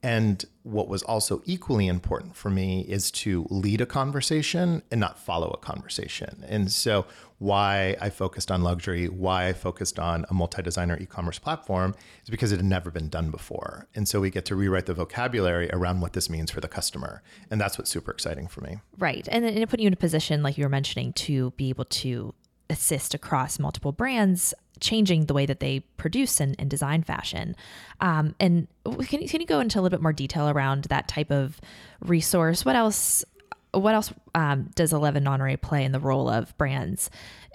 And 0.04 0.44
what 0.64 0.86
was 0.86 1.02
also 1.02 1.40
equally 1.46 1.86
important 1.86 2.36
for 2.36 2.50
me 2.50 2.82
is 2.82 3.10
to 3.12 3.46
lead 3.48 3.80
a 3.80 3.86
conversation 3.86 4.82
and 4.90 5.00
not 5.00 5.18
follow 5.18 5.48
a 5.48 5.56
conversation. 5.56 6.44
And 6.46 6.70
so, 6.70 7.06
why 7.38 7.96
I 8.02 8.10
focused 8.10 8.50
on 8.50 8.62
luxury, 8.62 9.08
why 9.08 9.48
I 9.48 9.54
focused 9.54 9.98
on 9.98 10.26
a 10.28 10.34
multi 10.34 10.60
designer 10.60 10.98
e 11.00 11.06
commerce 11.06 11.38
platform 11.38 11.94
is 12.22 12.28
because 12.28 12.52
it 12.52 12.56
had 12.56 12.66
never 12.66 12.90
been 12.90 13.08
done 13.08 13.30
before. 13.30 13.88
And 13.94 14.06
so, 14.06 14.20
we 14.20 14.28
get 14.28 14.44
to 14.44 14.54
rewrite 14.54 14.84
the 14.84 14.92
vocabulary 14.92 15.70
around 15.72 16.02
what 16.02 16.12
this 16.12 16.28
means 16.28 16.50
for 16.50 16.60
the 16.60 16.68
customer. 16.68 17.22
And 17.50 17.58
that's 17.58 17.78
what's 17.78 17.90
super 17.90 18.10
exciting 18.10 18.46
for 18.46 18.60
me. 18.60 18.80
Right. 18.98 19.26
And 19.32 19.42
then 19.42 19.56
it 19.56 19.70
put 19.70 19.80
you 19.80 19.86
in 19.86 19.94
a 19.94 19.96
position, 19.96 20.42
like 20.42 20.58
you 20.58 20.64
were 20.64 20.68
mentioning, 20.70 21.14
to 21.14 21.52
be 21.52 21.70
able 21.70 21.86
to 21.86 22.34
assist 22.68 23.14
across 23.14 23.58
multiple 23.58 23.92
brands 23.92 24.52
changing 24.84 25.26
the 25.26 25.34
way 25.34 25.46
that 25.46 25.60
they 25.60 25.80
produce 25.96 26.40
and, 26.40 26.54
and 26.58 26.70
design 26.70 27.02
fashion. 27.02 27.56
Um, 28.00 28.34
and 28.38 28.68
can 29.08 29.22
you, 29.22 29.28
can 29.28 29.40
you 29.40 29.46
go 29.46 29.60
into 29.60 29.78
a 29.78 29.80
little 29.80 29.96
bit 29.96 30.02
more 30.02 30.12
detail 30.12 30.48
around 30.48 30.84
that 30.84 31.08
type 31.08 31.30
of 31.30 31.60
resource? 32.00 32.64
What 32.64 32.76
else? 32.76 33.24
What 33.72 33.94
else 33.94 34.12
um, 34.36 34.70
does 34.76 34.92
Eleven 34.92 35.24
Honoré 35.24 35.60
play 35.60 35.84
in 35.84 35.90
the 35.90 35.98
role 35.98 36.28
of 36.28 36.56
brands? 36.56 37.10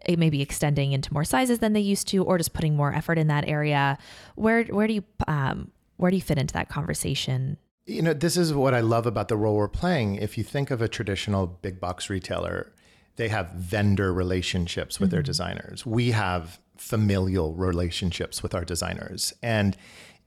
It 0.05 0.19
may 0.19 0.29
be 0.29 0.41
extending 0.41 0.91
into 0.91 1.13
more 1.13 1.23
sizes 1.23 1.59
than 1.59 1.71
they 1.71 1.79
used 1.79 2.09
to, 2.09 2.23
or 2.25 2.37
just 2.37 2.53
putting 2.53 2.75
more 2.75 2.93
effort 2.93 3.17
in 3.17 3.27
that 3.27 3.47
area. 3.47 3.97
Where 4.35 4.63
where 4.65 4.87
do 4.87 4.93
you 4.95 5.03
um, 5.27 5.71
where 5.95 6.11
do 6.11 6.17
you 6.17 6.21
fit 6.21 6.37
into 6.37 6.53
that 6.53 6.67
conversation? 6.67 7.57
You 7.85 8.01
know, 8.01 8.13
this 8.13 8.37
is 8.37 8.53
what 8.53 8.73
I 8.73 8.81
love 8.81 9.05
about 9.05 9.29
the 9.29 9.37
role 9.37 9.55
we're 9.55 9.67
playing. 9.67 10.15
If 10.15 10.37
you 10.37 10.43
think 10.43 10.71
of 10.71 10.81
a 10.81 10.87
traditional 10.87 11.47
big 11.47 11.79
box 11.79 12.09
retailer, 12.09 12.73
they 13.15 13.29
have 13.29 13.51
vendor 13.51 14.13
relationships 14.13 14.99
with 14.99 15.09
mm-hmm. 15.09 15.15
their 15.15 15.23
designers. 15.23 15.85
We 15.85 16.11
have 16.11 16.59
familial 16.79 17.53
relationships 17.53 18.41
with 18.41 18.55
our 18.55 18.63
designers, 18.63 19.33
and 19.43 19.75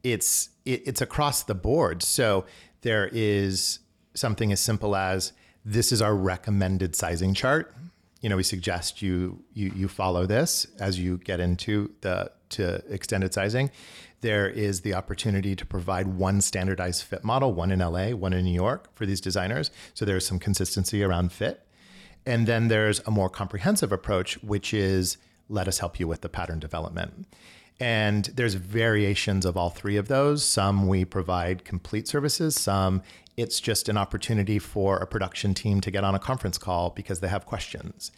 it's 0.05 0.51
it, 0.65 0.83
it's 0.87 1.01
across 1.01 1.43
the 1.43 1.55
board. 1.55 2.03
So 2.03 2.45
there 2.83 3.09
is 3.13 3.81
something 4.15 4.53
as 4.53 4.61
simple 4.61 4.95
as 4.95 5.33
this 5.65 5.93
is 5.93 6.03
our 6.03 6.15
recommended 6.15 6.95
sizing 6.95 7.35
chart. 7.35 7.75
You 8.21 8.29
know, 8.29 8.37
we 8.37 8.43
suggest 8.43 9.03
you 9.03 9.43
you 9.55 9.73
you 9.75 9.89
follow 9.89 10.27
this 10.27 10.67
as 10.79 10.99
you 11.01 11.19
get 11.19 11.41
into 11.41 11.93
the 12.03 12.31
to 12.51 12.83
extended 12.89 13.33
sizing. 13.33 13.71
There 14.21 14.49
is 14.49 14.83
the 14.83 14.95
opportunity 14.95 15.57
to 15.57 15.67
provide 15.67 16.07
one 16.07 16.41
standardized 16.41 17.03
fit 17.03 17.25
model, 17.25 17.53
one 17.53 17.73
in 17.73 17.81
LA, 17.81 18.11
one 18.11 18.33
in 18.33 18.45
New 18.45 18.55
York 18.55 18.95
for 18.95 19.05
these 19.05 19.21
designers. 19.21 19.71
So 19.95 20.05
there's 20.05 20.25
some 20.27 20.39
consistency 20.39 21.03
around 21.03 21.33
fit. 21.33 21.67
And 22.25 22.47
then 22.47 22.69
there's 22.69 23.01
a 23.01 23.11
more 23.11 23.29
comprehensive 23.29 23.91
approach, 23.91 24.41
which 24.45 24.73
is 24.73 25.17
let 25.49 25.69
us 25.69 25.79
help 25.79 26.01
you 26.01 26.07
with 26.09 26.21
the 26.21 26.29
pattern 26.29 26.59
development. 26.59 27.27
And 27.81 28.27
there's 28.27 28.55
variations 28.55 29.45
of 29.45 29.57
all 29.57 29.71
three 29.71 29.97
of 29.97 30.09
those. 30.09 30.45
Some 30.45 30.87
we 30.87 31.05
provide 31.05 31.65
complete 31.65 32.07
services, 32.07 32.55
some 32.55 33.03
it's 33.37 33.61
just 33.61 33.89
an 33.89 33.97
opportunity 33.97 34.59
for 34.59 34.99
a 34.99 35.07
production 35.07 35.55
team 35.55 35.81
to 35.81 35.91
get 35.91 36.05
on 36.05 36.15
a 36.15 36.19
conference 36.19 36.59
call 36.59 36.91
because 36.91 37.21
they 37.21 37.29
have 37.29 37.47
questions. 37.47 38.13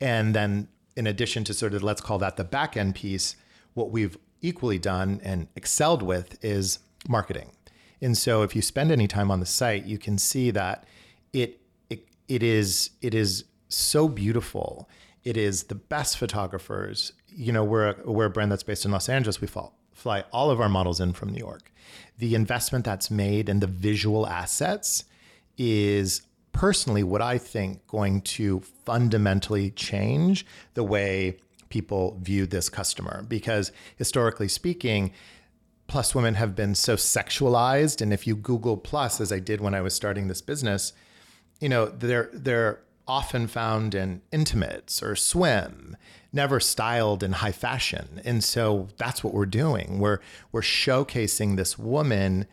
And 0.00 0.34
then, 0.34 0.68
in 0.96 1.06
addition 1.06 1.44
to 1.44 1.54
sort 1.54 1.74
of 1.74 1.82
let's 1.82 2.00
call 2.00 2.18
that 2.18 2.36
the 2.36 2.44
back 2.44 2.76
end 2.76 2.94
piece, 2.94 3.36
what 3.74 3.90
we've 3.90 4.18
equally 4.42 4.78
done 4.78 5.20
and 5.24 5.48
excelled 5.56 6.02
with 6.02 6.42
is 6.44 6.80
marketing. 7.08 7.52
And 8.00 8.16
so, 8.16 8.42
if 8.42 8.54
you 8.54 8.62
spend 8.62 8.92
any 8.92 9.08
time 9.08 9.30
on 9.30 9.40
the 9.40 9.46
site, 9.46 9.84
you 9.84 9.98
can 9.98 10.18
see 10.18 10.50
that 10.50 10.84
it 11.32 11.60
it, 11.88 12.06
it 12.28 12.42
is 12.42 12.90
it 13.00 13.14
is 13.14 13.44
so 13.68 14.08
beautiful 14.08 14.88
it 15.28 15.36
is 15.36 15.64
the 15.64 15.74
best 15.74 16.16
photographers. 16.16 17.12
You 17.28 17.52
know, 17.52 17.62
we're 17.62 17.88
a, 17.88 18.10
we're 18.10 18.24
a 18.24 18.30
brand 18.30 18.50
that's 18.50 18.62
based 18.62 18.86
in 18.86 18.90
Los 18.90 19.10
Angeles. 19.10 19.42
We 19.42 19.46
fall, 19.46 19.76
fly 19.92 20.24
all 20.32 20.50
of 20.50 20.58
our 20.58 20.70
models 20.70 21.00
in 21.00 21.12
from 21.12 21.28
New 21.28 21.38
York. 21.38 21.70
The 22.16 22.34
investment 22.34 22.86
that's 22.86 23.10
made 23.10 23.50
and 23.50 23.60
the 23.60 23.66
visual 23.66 24.26
assets 24.26 25.04
is 25.58 26.22
personally 26.52 27.02
what 27.02 27.20
I 27.20 27.36
think 27.36 27.86
going 27.86 28.22
to 28.22 28.60
fundamentally 28.86 29.70
change 29.72 30.46
the 30.72 30.82
way 30.82 31.36
people 31.68 32.18
view 32.22 32.46
this 32.46 32.70
customer 32.70 33.22
because 33.28 33.70
historically 33.96 34.48
speaking 34.48 35.12
plus 35.88 36.14
women 36.14 36.34
have 36.34 36.56
been 36.56 36.74
so 36.74 36.96
sexualized 36.96 38.00
and 38.00 38.10
if 38.10 38.26
you 38.26 38.34
google 38.34 38.78
plus 38.78 39.20
as 39.20 39.30
I 39.30 39.38
did 39.38 39.60
when 39.60 39.74
I 39.74 39.82
was 39.82 39.92
starting 39.92 40.28
this 40.28 40.40
business 40.40 40.94
you 41.60 41.68
know 41.68 41.84
they're 41.86 42.30
they're 42.32 42.80
often 43.08 43.46
found 43.46 43.94
in 43.94 44.20
intimates 44.30 45.02
or 45.02 45.16
swim, 45.16 45.96
never 46.32 46.60
styled 46.60 47.22
in 47.22 47.32
high 47.32 47.52
fashion. 47.52 48.20
And 48.24 48.44
so 48.44 48.88
that's 48.98 49.24
what 49.24 49.32
we're 49.34 49.46
doing. 49.46 49.98
We're 49.98 50.20
we're 50.52 50.60
showcasing 50.60 51.56
this 51.56 51.78
woman 51.78 52.46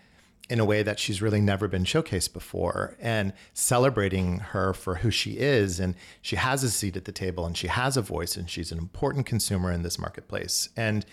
in 0.50 0.59
a 0.59 0.65
way 0.65 0.83
that 0.83 1.00
she's 1.00 1.21
really 1.21 1.41
never 1.41 1.67
been 1.67 1.83
showcased 1.83 2.31
before 2.31 2.95
and 3.00 3.33
celebrating 3.53 4.39
her 4.39 4.74
for 4.74 4.95
who 4.95 5.09
she 5.09 5.31
is 5.39 5.79
and 5.79 5.95
she 6.21 6.35
has 6.35 6.63
a 6.63 6.69
seat 6.69 6.95
at 6.95 7.05
the 7.05 7.12
table 7.12 7.45
and 7.45 7.57
she 7.57 7.67
has 7.67 7.97
a 7.97 8.01
voice 8.01 8.38
and 8.38 8.50
she's 8.50 8.71
an 8.71 8.77
important 8.77 9.25
consumer 9.25 9.71
in 9.71 9.81
this 9.81 9.97
marketplace 9.97 10.69
and 10.77 11.05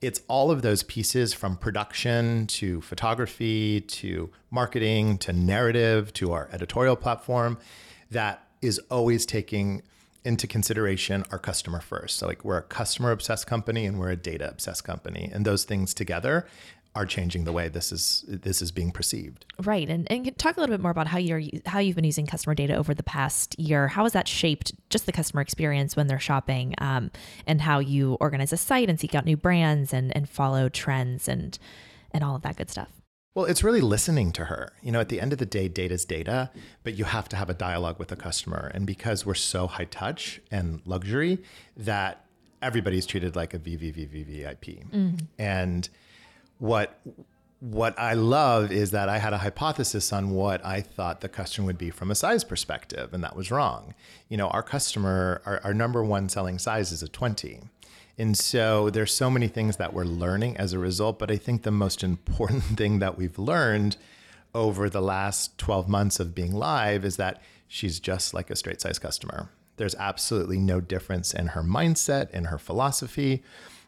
it's 0.00 0.20
all 0.28 0.50
of 0.50 0.62
those 0.62 0.82
pieces 0.84 1.34
from 1.34 1.56
production 1.56 2.46
to 2.46 2.80
photography 2.82 3.80
to 3.80 4.30
marketing 4.50 5.18
to 5.18 5.32
narrative 5.32 6.12
to 6.12 6.32
our 6.32 6.48
editorial 6.52 6.94
platform 6.94 7.58
that 8.10 8.45
is 8.62 8.78
always 8.90 9.26
taking 9.26 9.82
into 10.24 10.46
consideration 10.46 11.24
our 11.30 11.38
customer 11.38 11.80
first. 11.80 12.16
So 12.16 12.26
like 12.26 12.44
we're 12.44 12.58
a 12.58 12.62
customer 12.62 13.12
obsessed 13.12 13.46
company 13.46 13.86
and 13.86 13.98
we're 13.98 14.10
a 14.10 14.16
data 14.16 14.48
obsessed 14.48 14.82
company 14.82 15.30
and 15.32 15.44
those 15.44 15.64
things 15.64 15.94
together 15.94 16.46
are 16.96 17.06
changing 17.06 17.44
the 17.44 17.52
way 17.52 17.68
this 17.68 17.92
is 17.92 18.24
this 18.26 18.62
is 18.62 18.72
being 18.72 18.90
perceived. 18.90 19.44
Right. 19.62 19.88
And 19.88 20.10
and 20.10 20.36
talk 20.38 20.56
a 20.56 20.60
little 20.60 20.74
bit 20.74 20.80
more 20.80 20.90
about 20.90 21.06
how 21.06 21.18
you're 21.18 21.42
how 21.66 21.78
you've 21.78 21.94
been 21.94 22.04
using 22.04 22.26
customer 22.26 22.54
data 22.54 22.74
over 22.74 22.94
the 22.94 23.02
past 23.02 23.56
year. 23.58 23.86
How 23.88 24.04
has 24.04 24.14
that 24.14 24.26
shaped 24.26 24.72
just 24.88 25.04
the 25.04 25.12
customer 25.12 25.42
experience 25.42 25.94
when 25.94 26.06
they're 26.06 26.18
shopping 26.18 26.74
um, 26.78 27.10
and 27.46 27.60
how 27.60 27.80
you 27.80 28.14
organize 28.18 28.52
a 28.52 28.56
site 28.56 28.88
and 28.88 28.98
seek 28.98 29.14
out 29.14 29.26
new 29.26 29.36
brands 29.36 29.92
and 29.92 30.16
and 30.16 30.26
follow 30.28 30.70
trends 30.70 31.28
and 31.28 31.58
and 32.12 32.24
all 32.24 32.34
of 32.34 32.42
that 32.42 32.56
good 32.56 32.70
stuff. 32.70 32.88
Well, 33.36 33.44
it's 33.44 33.62
really 33.62 33.82
listening 33.82 34.32
to 34.32 34.46
her. 34.46 34.72
You 34.82 34.92
know, 34.92 35.00
at 35.00 35.10
the 35.10 35.20
end 35.20 35.30
of 35.34 35.38
the 35.38 35.44
day, 35.44 35.68
data 35.68 35.92
is 35.92 36.06
data, 36.06 36.50
but 36.82 36.94
you 36.94 37.04
have 37.04 37.28
to 37.28 37.36
have 37.36 37.50
a 37.50 37.54
dialogue 37.54 37.98
with 37.98 38.08
the 38.08 38.16
customer. 38.16 38.70
And 38.72 38.86
because 38.86 39.26
we're 39.26 39.34
so 39.34 39.66
high 39.66 39.84
touch 39.84 40.40
and 40.50 40.80
luxury, 40.86 41.40
that 41.76 42.24
everybody's 42.62 43.04
treated 43.04 43.36
like 43.36 43.52
a 43.52 43.58
VVVVVIP. 43.58 44.90
Mm-hmm. 44.90 45.16
And 45.38 45.86
what 46.58 46.98
what 47.60 47.98
I 47.98 48.14
love 48.14 48.72
is 48.72 48.92
that 48.92 49.10
I 49.10 49.18
had 49.18 49.34
a 49.34 49.38
hypothesis 49.38 50.14
on 50.14 50.30
what 50.30 50.64
I 50.64 50.80
thought 50.80 51.20
the 51.20 51.28
customer 51.28 51.66
would 51.66 51.78
be 51.78 51.90
from 51.90 52.10
a 52.10 52.14
size 52.14 52.42
perspective, 52.42 53.12
and 53.12 53.22
that 53.22 53.36
was 53.36 53.50
wrong. 53.50 53.94
You 54.30 54.38
know, 54.38 54.48
our 54.48 54.62
customer, 54.62 55.42
our, 55.44 55.60
our 55.62 55.74
number 55.74 56.02
one 56.02 56.30
selling 56.30 56.58
size 56.58 56.90
is 56.90 57.02
a 57.02 57.08
20. 57.08 57.60
And 58.18 58.36
so 58.36 58.90
there's 58.90 59.14
so 59.14 59.30
many 59.30 59.48
things 59.48 59.76
that 59.76 59.92
we're 59.92 60.04
learning 60.04 60.56
as 60.56 60.72
a 60.72 60.78
result. 60.78 61.18
But 61.18 61.30
I 61.30 61.36
think 61.36 61.62
the 61.62 61.70
most 61.70 62.02
important 62.10 62.64
thing 62.64 62.98
that 63.00 63.18
we've 63.18 63.38
learned 63.38 63.96
over 64.54 64.88
the 64.88 65.02
last 65.02 65.58
12 65.58 65.88
months 65.88 66.18
of 66.18 66.34
being 66.34 66.52
live 66.52 67.04
is 67.04 67.16
that 67.16 67.42
she's 67.68 68.00
just 68.00 68.32
like 68.32 68.50
a 68.50 68.56
straight 68.56 68.80
size 68.80 68.98
customer. 68.98 69.50
There's 69.76 69.94
absolutely 69.96 70.58
no 70.58 70.80
difference 70.80 71.34
in 71.34 71.48
her 71.48 71.62
mindset, 71.62 72.30
in 72.30 72.44
her 72.46 72.58
philosophy. 72.58 73.42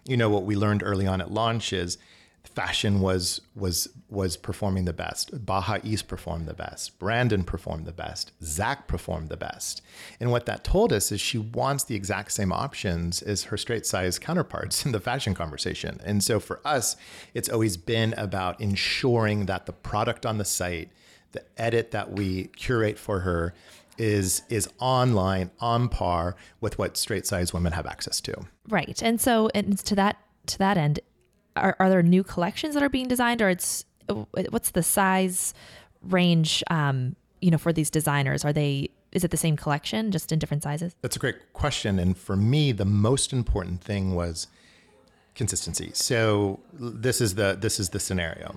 You 0.05 0.19
know, 0.19 0.29
what 0.29 0.45
we 0.45 0.57
learned 0.57 0.83
early 0.83 1.07
on 1.07 1.23
at 1.23 1.31
launch 1.31 1.73
is 1.73 1.97
fashion 2.55 3.01
was 3.01 3.41
was 3.55 3.89
was 4.09 4.37
performing 4.37 4.85
the 4.85 4.93
best. 4.93 5.45
Baja 5.45 5.79
East 5.85 6.09
performed 6.09 6.47
the 6.47 6.55
best. 6.55 6.99
Brandon 6.99 7.45
performed 7.45 7.87
the 7.87 7.93
best. 7.93 8.33
Zac 8.43 8.89
performed 8.89 9.29
the 9.29 9.37
best. 9.37 9.83
And 10.19 10.31
what 10.31 10.47
that 10.47 10.65
told 10.65 10.93
us 10.93 11.13
is 11.13 11.21
she 11.21 11.39
wants 11.39 11.85
the 11.85 11.95
exact 11.95 12.33
same 12.33 12.53
options 12.53 13.23
as 13.23 13.45
her 13.45 13.57
straight 13.57 13.87
size 13.87 14.19
counterparts 14.19 14.85
in 14.87 14.93
the 14.93 15.01
fashion 15.01 15.35
conversation. 15.35 16.01
And 16.05 16.25
so 16.25 16.41
for 16.41 16.61
us, 16.65 16.97
it's 17.35 17.49
always 17.49 17.77
been 17.77 18.15
about 18.15 18.61
ensuring 18.61 19.47
that 19.47 19.67
the 19.67 19.73
product 19.73 20.25
on 20.25 20.39
the 20.39 20.45
site, 20.45 20.91
the 21.33 21.45
edit 21.57 21.91
that 21.91 22.13
we 22.13 22.45
curate 22.57 22.99
for 22.99 23.21
her 23.21 23.55
is 23.99 24.43
is 24.49 24.69
online 24.79 25.51
on 25.61 25.89
par 25.89 26.37
with 26.61 26.79
what 26.79 26.97
straight 26.97 27.27
size 27.27 27.53
women 27.53 27.73
have 27.73 27.87
access 27.87 28.21
to. 28.23 28.47
Right. 28.69 29.03
And 29.03 29.21
so 29.21 29.51
and 29.55 29.79
to 29.81 29.95
that 29.97 30.17
to 30.47 30.59
that 30.59 30.79
end, 30.79 31.01
are, 31.63 31.77
are 31.79 31.91
there 31.91 32.03
new 32.03 32.23
collections 32.23 32.75
that 32.75 32.83
are 32.83 32.89
being 32.89 33.09
designed 33.09 33.43
or 33.43 33.49
it's 33.49 33.85
what's 34.51 34.71
the 34.71 34.83
size 34.83 35.55
range? 36.03 36.63
Um, 36.71 37.17
you 37.41 37.51
know, 37.51 37.59
for 37.59 37.73
these 37.73 37.91
designers, 37.91 38.45
are 38.45 38.53
they? 38.53 38.91
Is 39.13 39.25
it 39.25 39.31
the 39.31 39.39
same 39.39 39.57
collection, 39.57 40.11
just 40.11 40.33
in 40.33 40.39
different 40.39 40.63
sizes? 40.63 40.95
That's 41.01 41.17
a 41.17 41.19
great 41.19 41.53
question. 41.55 41.99
And 41.99 42.17
for 42.17 42.37
me, 42.37 42.73
the 42.73 42.85
most 42.85 43.33
important 43.33 43.83
thing 43.83 44.15
was 44.15 44.49
consistency. 45.35 45.91
So 45.95 46.61
this 46.73 47.21
is 47.21 47.37
the 47.37 47.57
this 47.59 47.81
is 47.81 47.91
the 47.91 48.01
scenario. 48.01 48.57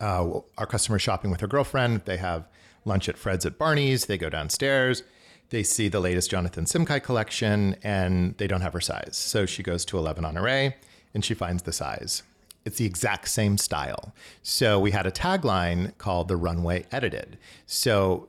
Uh, 0.00 0.40
our 0.58 0.66
customer 0.66 0.98
shopping 0.98 1.30
with 1.30 1.40
her 1.40 1.46
girlfriend. 1.46 2.02
They 2.04 2.18
have 2.18 2.48
lunch 2.84 3.08
at 3.08 3.16
Fred's 3.16 3.46
at 3.46 3.58
Barney's. 3.58 4.06
They 4.06 4.18
go 4.18 4.28
downstairs. 4.28 5.02
They 5.50 5.62
see 5.62 5.88
the 5.88 6.00
latest 6.00 6.30
Jonathan 6.30 6.64
Simkhai 6.64 7.02
collection, 7.02 7.76
and 7.82 8.36
they 8.38 8.46
don't 8.46 8.60
have 8.60 8.72
her 8.72 8.80
size. 8.80 9.16
So 9.16 9.46
she 9.46 9.62
goes 9.62 9.84
to 9.86 9.98
11 9.98 10.24
Honore, 10.24 10.74
and 11.14 11.24
she 11.24 11.34
finds 11.34 11.62
the 11.62 11.72
size. 11.72 12.22
It's 12.64 12.78
the 12.78 12.86
exact 12.86 13.28
same 13.28 13.56
style. 13.58 14.14
So 14.42 14.78
we 14.78 14.90
had 14.90 15.06
a 15.06 15.10
tagline 15.10 15.96
called 15.98 16.28
the 16.28 16.36
runway 16.36 16.86
edited. 16.90 17.38
So 17.66 18.28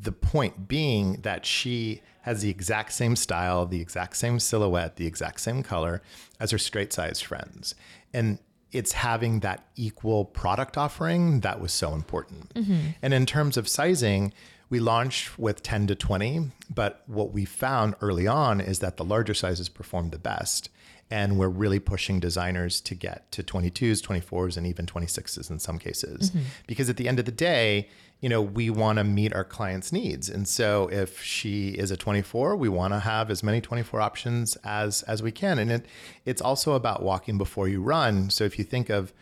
the 0.00 0.12
point 0.12 0.68
being 0.68 1.20
that 1.22 1.46
she 1.46 2.02
has 2.22 2.42
the 2.42 2.50
exact 2.50 2.92
same 2.92 3.16
style, 3.16 3.66
the 3.66 3.80
exact 3.80 4.16
same 4.16 4.38
silhouette, 4.38 4.96
the 4.96 5.06
exact 5.06 5.40
same 5.40 5.62
color 5.62 6.02
as 6.38 6.50
her 6.50 6.58
straight 6.58 6.92
sized 6.92 7.24
friends. 7.24 7.74
And 8.12 8.38
it's 8.70 8.92
having 8.92 9.40
that 9.40 9.66
equal 9.76 10.24
product 10.24 10.78
offering 10.78 11.40
that 11.40 11.60
was 11.60 11.72
so 11.72 11.94
important. 11.94 12.54
Mm-hmm. 12.54 12.78
And 13.02 13.14
in 13.14 13.26
terms 13.26 13.56
of 13.56 13.68
sizing, 13.68 14.32
we 14.70 14.80
launched 14.80 15.38
with 15.38 15.62
10 15.62 15.88
to 15.88 15.94
20, 15.94 16.50
but 16.74 17.02
what 17.06 17.32
we 17.32 17.44
found 17.44 17.94
early 18.00 18.26
on 18.26 18.60
is 18.60 18.78
that 18.78 18.96
the 18.96 19.04
larger 19.04 19.34
sizes 19.34 19.68
performed 19.68 20.12
the 20.12 20.18
best. 20.18 20.70
And 21.12 21.38
we're 21.38 21.48
really 21.48 21.78
pushing 21.78 22.20
designers 22.20 22.80
to 22.80 22.94
get 22.94 23.30
to 23.32 23.42
22s, 23.42 24.00
24s, 24.00 24.56
and 24.56 24.66
even 24.66 24.86
26s 24.86 25.50
in 25.50 25.58
some 25.58 25.78
cases. 25.78 26.30
Mm-hmm. 26.30 26.40
Because 26.66 26.88
at 26.88 26.96
the 26.96 27.06
end 27.06 27.18
of 27.18 27.26
the 27.26 27.32
day, 27.32 27.90
you 28.22 28.30
know, 28.30 28.40
we 28.40 28.70
want 28.70 28.96
to 28.98 29.04
meet 29.04 29.34
our 29.34 29.44
clients' 29.44 29.92
needs. 29.92 30.30
And 30.30 30.48
so 30.48 30.88
if 30.90 31.22
she 31.22 31.70
is 31.70 31.90
a 31.90 31.98
24, 31.98 32.56
we 32.56 32.70
want 32.70 32.94
to 32.94 33.00
have 33.00 33.30
as 33.30 33.42
many 33.42 33.60
24 33.60 34.00
options 34.00 34.56
as 34.64 35.02
as 35.02 35.22
we 35.22 35.32
can. 35.32 35.58
And 35.58 35.70
it 35.70 35.86
it's 36.24 36.40
also 36.40 36.72
about 36.72 37.02
walking 37.02 37.36
before 37.36 37.68
you 37.68 37.82
run. 37.82 38.30
So 38.30 38.44
if 38.44 38.58
you 38.58 38.64
think 38.64 38.88
of 38.88 39.12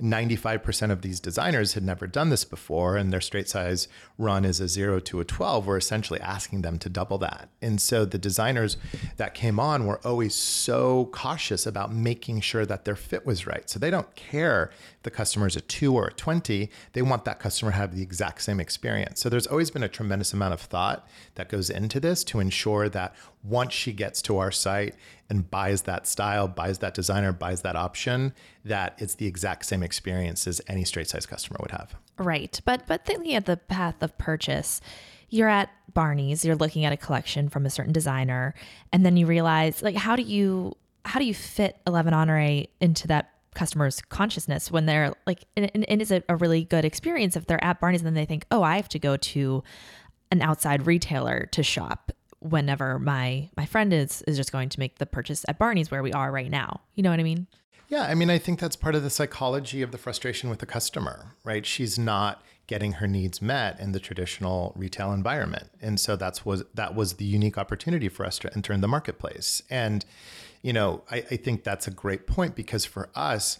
95% 0.00 0.90
of 0.90 1.02
these 1.02 1.20
designers 1.20 1.74
had 1.74 1.82
never 1.82 2.06
done 2.06 2.30
this 2.30 2.44
before 2.44 2.96
and 2.96 3.12
their 3.12 3.20
straight 3.20 3.48
size 3.48 3.88
run 4.18 4.44
is 4.44 4.60
a 4.60 4.68
0 4.68 5.00
to 5.00 5.20
a 5.20 5.24
12 5.24 5.66
we're 5.66 5.76
essentially 5.76 6.20
asking 6.20 6.62
them 6.62 6.78
to 6.78 6.88
double 6.88 7.18
that. 7.18 7.48
And 7.60 7.80
so 7.80 8.04
the 8.04 8.18
designers 8.18 8.76
that 9.16 9.34
came 9.34 9.60
on 9.60 9.86
were 9.86 10.00
always 10.04 10.34
so 10.34 11.06
cautious 11.12 11.66
about 11.66 11.92
making 11.92 12.40
sure 12.40 12.66
that 12.66 12.84
their 12.84 12.96
fit 12.96 13.26
was 13.26 13.46
right. 13.46 13.68
So 13.68 13.78
they 13.78 13.90
don't 13.90 14.14
care 14.14 14.70
the 15.02 15.10
customer 15.10 15.46
is 15.46 15.56
a 15.56 15.60
2 15.60 15.94
or 15.94 16.08
a 16.08 16.12
20 16.12 16.70
they 16.92 17.02
want 17.02 17.24
that 17.24 17.38
customer 17.38 17.70
to 17.70 17.76
have 17.76 17.94
the 17.94 18.02
exact 18.02 18.42
same 18.42 18.60
experience 18.60 19.20
so 19.20 19.28
there's 19.28 19.46
always 19.46 19.70
been 19.70 19.82
a 19.82 19.88
tremendous 19.88 20.32
amount 20.32 20.54
of 20.54 20.60
thought 20.60 21.06
that 21.34 21.48
goes 21.48 21.70
into 21.70 22.00
this 22.00 22.24
to 22.24 22.40
ensure 22.40 22.88
that 22.88 23.14
once 23.42 23.72
she 23.72 23.92
gets 23.92 24.20
to 24.22 24.38
our 24.38 24.50
site 24.50 24.94
and 25.28 25.50
buys 25.50 25.82
that 25.82 26.06
style, 26.06 26.48
buys 26.48 26.78
that 26.78 26.94
designer, 26.94 27.32
buys 27.32 27.62
that 27.62 27.76
option, 27.76 28.34
that 28.64 28.94
it's 28.98 29.14
the 29.14 29.26
exact 29.26 29.64
same 29.64 29.82
experience 29.82 30.46
as 30.46 30.60
any 30.66 30.84
straight 30.84 31.08
size 31.08 31.26
customer 31.26 31.58
would 31.60 31.70
have. 31.70 31.94
Right. 32.18 32.60
But 32.64 32.86
but 32.86 33.04
thinking 33.04 33.34
at 33.34 33.46
the 33.46 33.56
path 33.56 34.02
of 34.02 34.16
purchase, 34.18 34.80
you're 35.30 35.48
at 35.48 35.70
Barney's, 35.94 36.44
you're 36.44 36.56
looking 36.56 36.84
at 36.84 36.92
a 36.92 36.96
collection 36.96 37.48
from 37.48 37.64
a 37.64 37.70
certain 37.70 37.92
designer, 37.92 38.54
and 38.92 39.06
then 39.06 39.16
you 39.16 39.26
realize 39.26 39.82
like 39.82 39.96
how 39.96 40.16
do 40.16 40.22
you 40.22 40.76
how 41.04 41.18
do 41.18 41.24
you 41.24 41.34
fit 41.34 41.78
11 41.86 42.12
Honore 42.12 42.66
into 42.80 43.08
that 43.08 43.30
customer's 43.60 44.00
consciousness 44.08 44.70
when 44.70 44.86
they're 44.86 45.12
like 45.26 45.44
and, 45.54 45.70
and 45.74 45.84
it 45.86 46.00
is 46.00 46.10
a, 46.10 46.22
a 46.30 46.36
really 46.36 46.64
good 46.64 46.82
experience 46.82 47.36
if 47.36 47.44
they're 47.44 47.62
at 47.62 47.78
Barney's 47.78 48.00
and 48.00 48.06
then 48.06 48.14
they 48.14 48.24
think, 48.24 48.46
oh, 48.50 48.62
I 48.62 48.76
have 48.76 48.88
to 48.88 48.98
go 48.98 49.18
to 49.18 49.62
an 50.30 50.40
outside 50.40 50.86
retailer 50.86 51.46
to 51.52 51.62
shop 51.62 52.10
whenever 52.38 52.98
my 52.98 53.50
my 53.58 53.66
friend 53.66 53.92
is 53.92 54.22
is 54.22 54.38
just 54.38 54.50
going 54.50 54.70
to 54.70 54.80
make 54.80 54.96
the 54.96 55.04
purchase 55.04 55.44
at 55.46 55.58
Barney's 55.58 55.90
where 55.90 56.02
we 56.02 56.10
are 56.14 56.32
right 56.32 56.50
now. 56.50 56.80
You 56.94 57.02
know 57.02 57.10
what 57.10 57.20
I 57.20 57.22
mean? 57.22 57.48
Yeah, 57.90 58.04
I 58.04 58.14
mean 58.14 58.30
I 58.30 58.38
think 58.38 58.60
that's 58.60 58.76
part 58.76 58.94
of 58.94 59.02
the 59.02 59.10
psychology 59.10 59.82
of 59.82 59.90
the 59.90 59.98
frustration 59.98 60.48
with 60.48 60.60
the 60.60 60.66
customer, 60.66 61.34
right? 61.44 61.66
She's 61.66 61.98
not 61.98 62.42
getting 62.66 62.92
her 62.92 63.06
needs 63.06 63.42
met 63.42 63.78
in 63.78 63.92
the 63.92 64.00
traditional 64.00 64.72
retail 64.74 65.12
environment. 65.12 65.68
And 65.82 66.00
so 66.00 66.16
that's 66.16 66.46
was 66.46 66.64
that 66.72 66.94
was 66.94 67.14
the 67.14 67.26
unique 67.26 67.58
opportunity 67.58 68.08
for 68.08 68.24
us 68.24 68.38
to 68.38 68.50
enter 68.56 68.72
in 68.72 68.80
the 68.80 68.88
marketplace. 68.88 69.60
And 69.68 70.06
you 70.62 70.72
know, 70.72 71.02
I, 71.10 71.16
I 71.30 71.36
think 71.36 71.64
that's 71.64 71.86
a 71.86 71.90
great 71.90 72.26
point 72.26 72.54
because 72.54 72.84
for 72.84 73.08
us, 73.14 73.58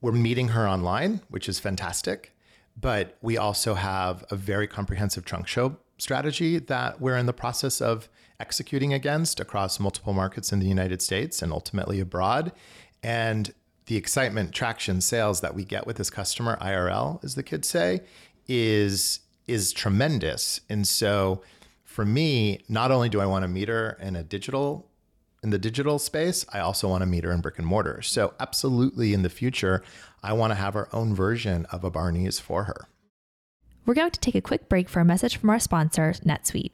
we're 0.00 0.12
meeting 0.12 0.48
her 0.48 0.68
online, 0.68 1.20
which 1.28 1.48
is 1.48 1.58
fantastic. 1.58 2.32
But 2.80 3.16
we 3.20 3.36
also 3.36 3.74
have 3.74 4.24
a 4.30 4.36
very 4.36 4.66
comprehensive 4.66 5.24
trunk 5.24 5.46
show 5.46 5.76
strategy 5.98 6.58
that 6.58 7.00
we're 7.00 7.16
in 7.16 7.26
the 7.26 7.32
process 7.32 7.80
of 7.80 8.08
executing 8.40 8.92
against 8.92 9.38
across 9.38 9.78
multiple 9.78 10.12
markets 10.12 10.52
in 10.52 10.58
the 10.58 10.66
United 10.66 11.00
States 11.00 11.42
and 11.42 11.52
ultimately 11.52 12.00
abroad. 12.00 12.50
And 13.02 13.52
the 13.86 13.96
excitement, 13.96 14.52
traction, 14.52 15.00
sales 15.00 15.40
that 15.42 15.54
we 15.54 15.64
get 15.64 15.86
with 15.86 15.96
this 15.96 16.10
customer, 16.10 16.56
IRL, 16.60 17.22
as 17.22 17.34
the 17.34 17.42
kids 17.42 17.68
say, 17.68 18.00
is 18.48 19.20
is 19.46 19.72
tremendous. 19.72 20.60
And 20.68 20.86
so 20.86 21.42
for 21.84 22.04
me, 22.04 22.60
not 22.68 22.90
only 22.90 23.08
do 23.08 23.20
I 23.20 23.26
want 23.26 23.42
to 23.42 23.48
meet 23.48 23.68
her 23.68 23.98
in 24.00 24.16
a 24.16 24.22
digital 24.22 24.88
in 25.42 25.50
the 25.50 25.58
digital 25.58 25.98
space, 25.98 26.46
I 26.52 26.60
also 26.60 26.88
want 26.88 27.02
to 27.02 27.06
meet 27.06 27.24
her 27.24 27.32
in 27.32 27.40
brick 27.40 27.58
and 27.58 27.66
mortar. 27.66 28.00
So 28.02 28.34
absolutely 28.38 29.12
in 29.12 29.22
the 29.22 29.28
future, 29.28 29.82
I 30.22 30.32
want 30.34 30.52
to 30.52 30.54
have 30.54 30.76
our 30.76 30.88
own 30.92 31.14
version 31.14 31.66
of 31.66 31.82
a 31.82 31.90
Barney's 31.90 32.38
for 32.38 32.64
her. 32.64 32.86
We're 33.84 33.94
going 33.94 34.12
to 34.12 34.20
take 34.20 34.36
a 34.36 34.40
quick 34.40 34.68
break 34.68 34.88
for 34.88 35.00
a 35.00 35.04
message 35.04 35.36
from 35.36 35.50
our 35.50 35.58
sponsor, 35.58 36.14
NetSuite. 36.24 36.70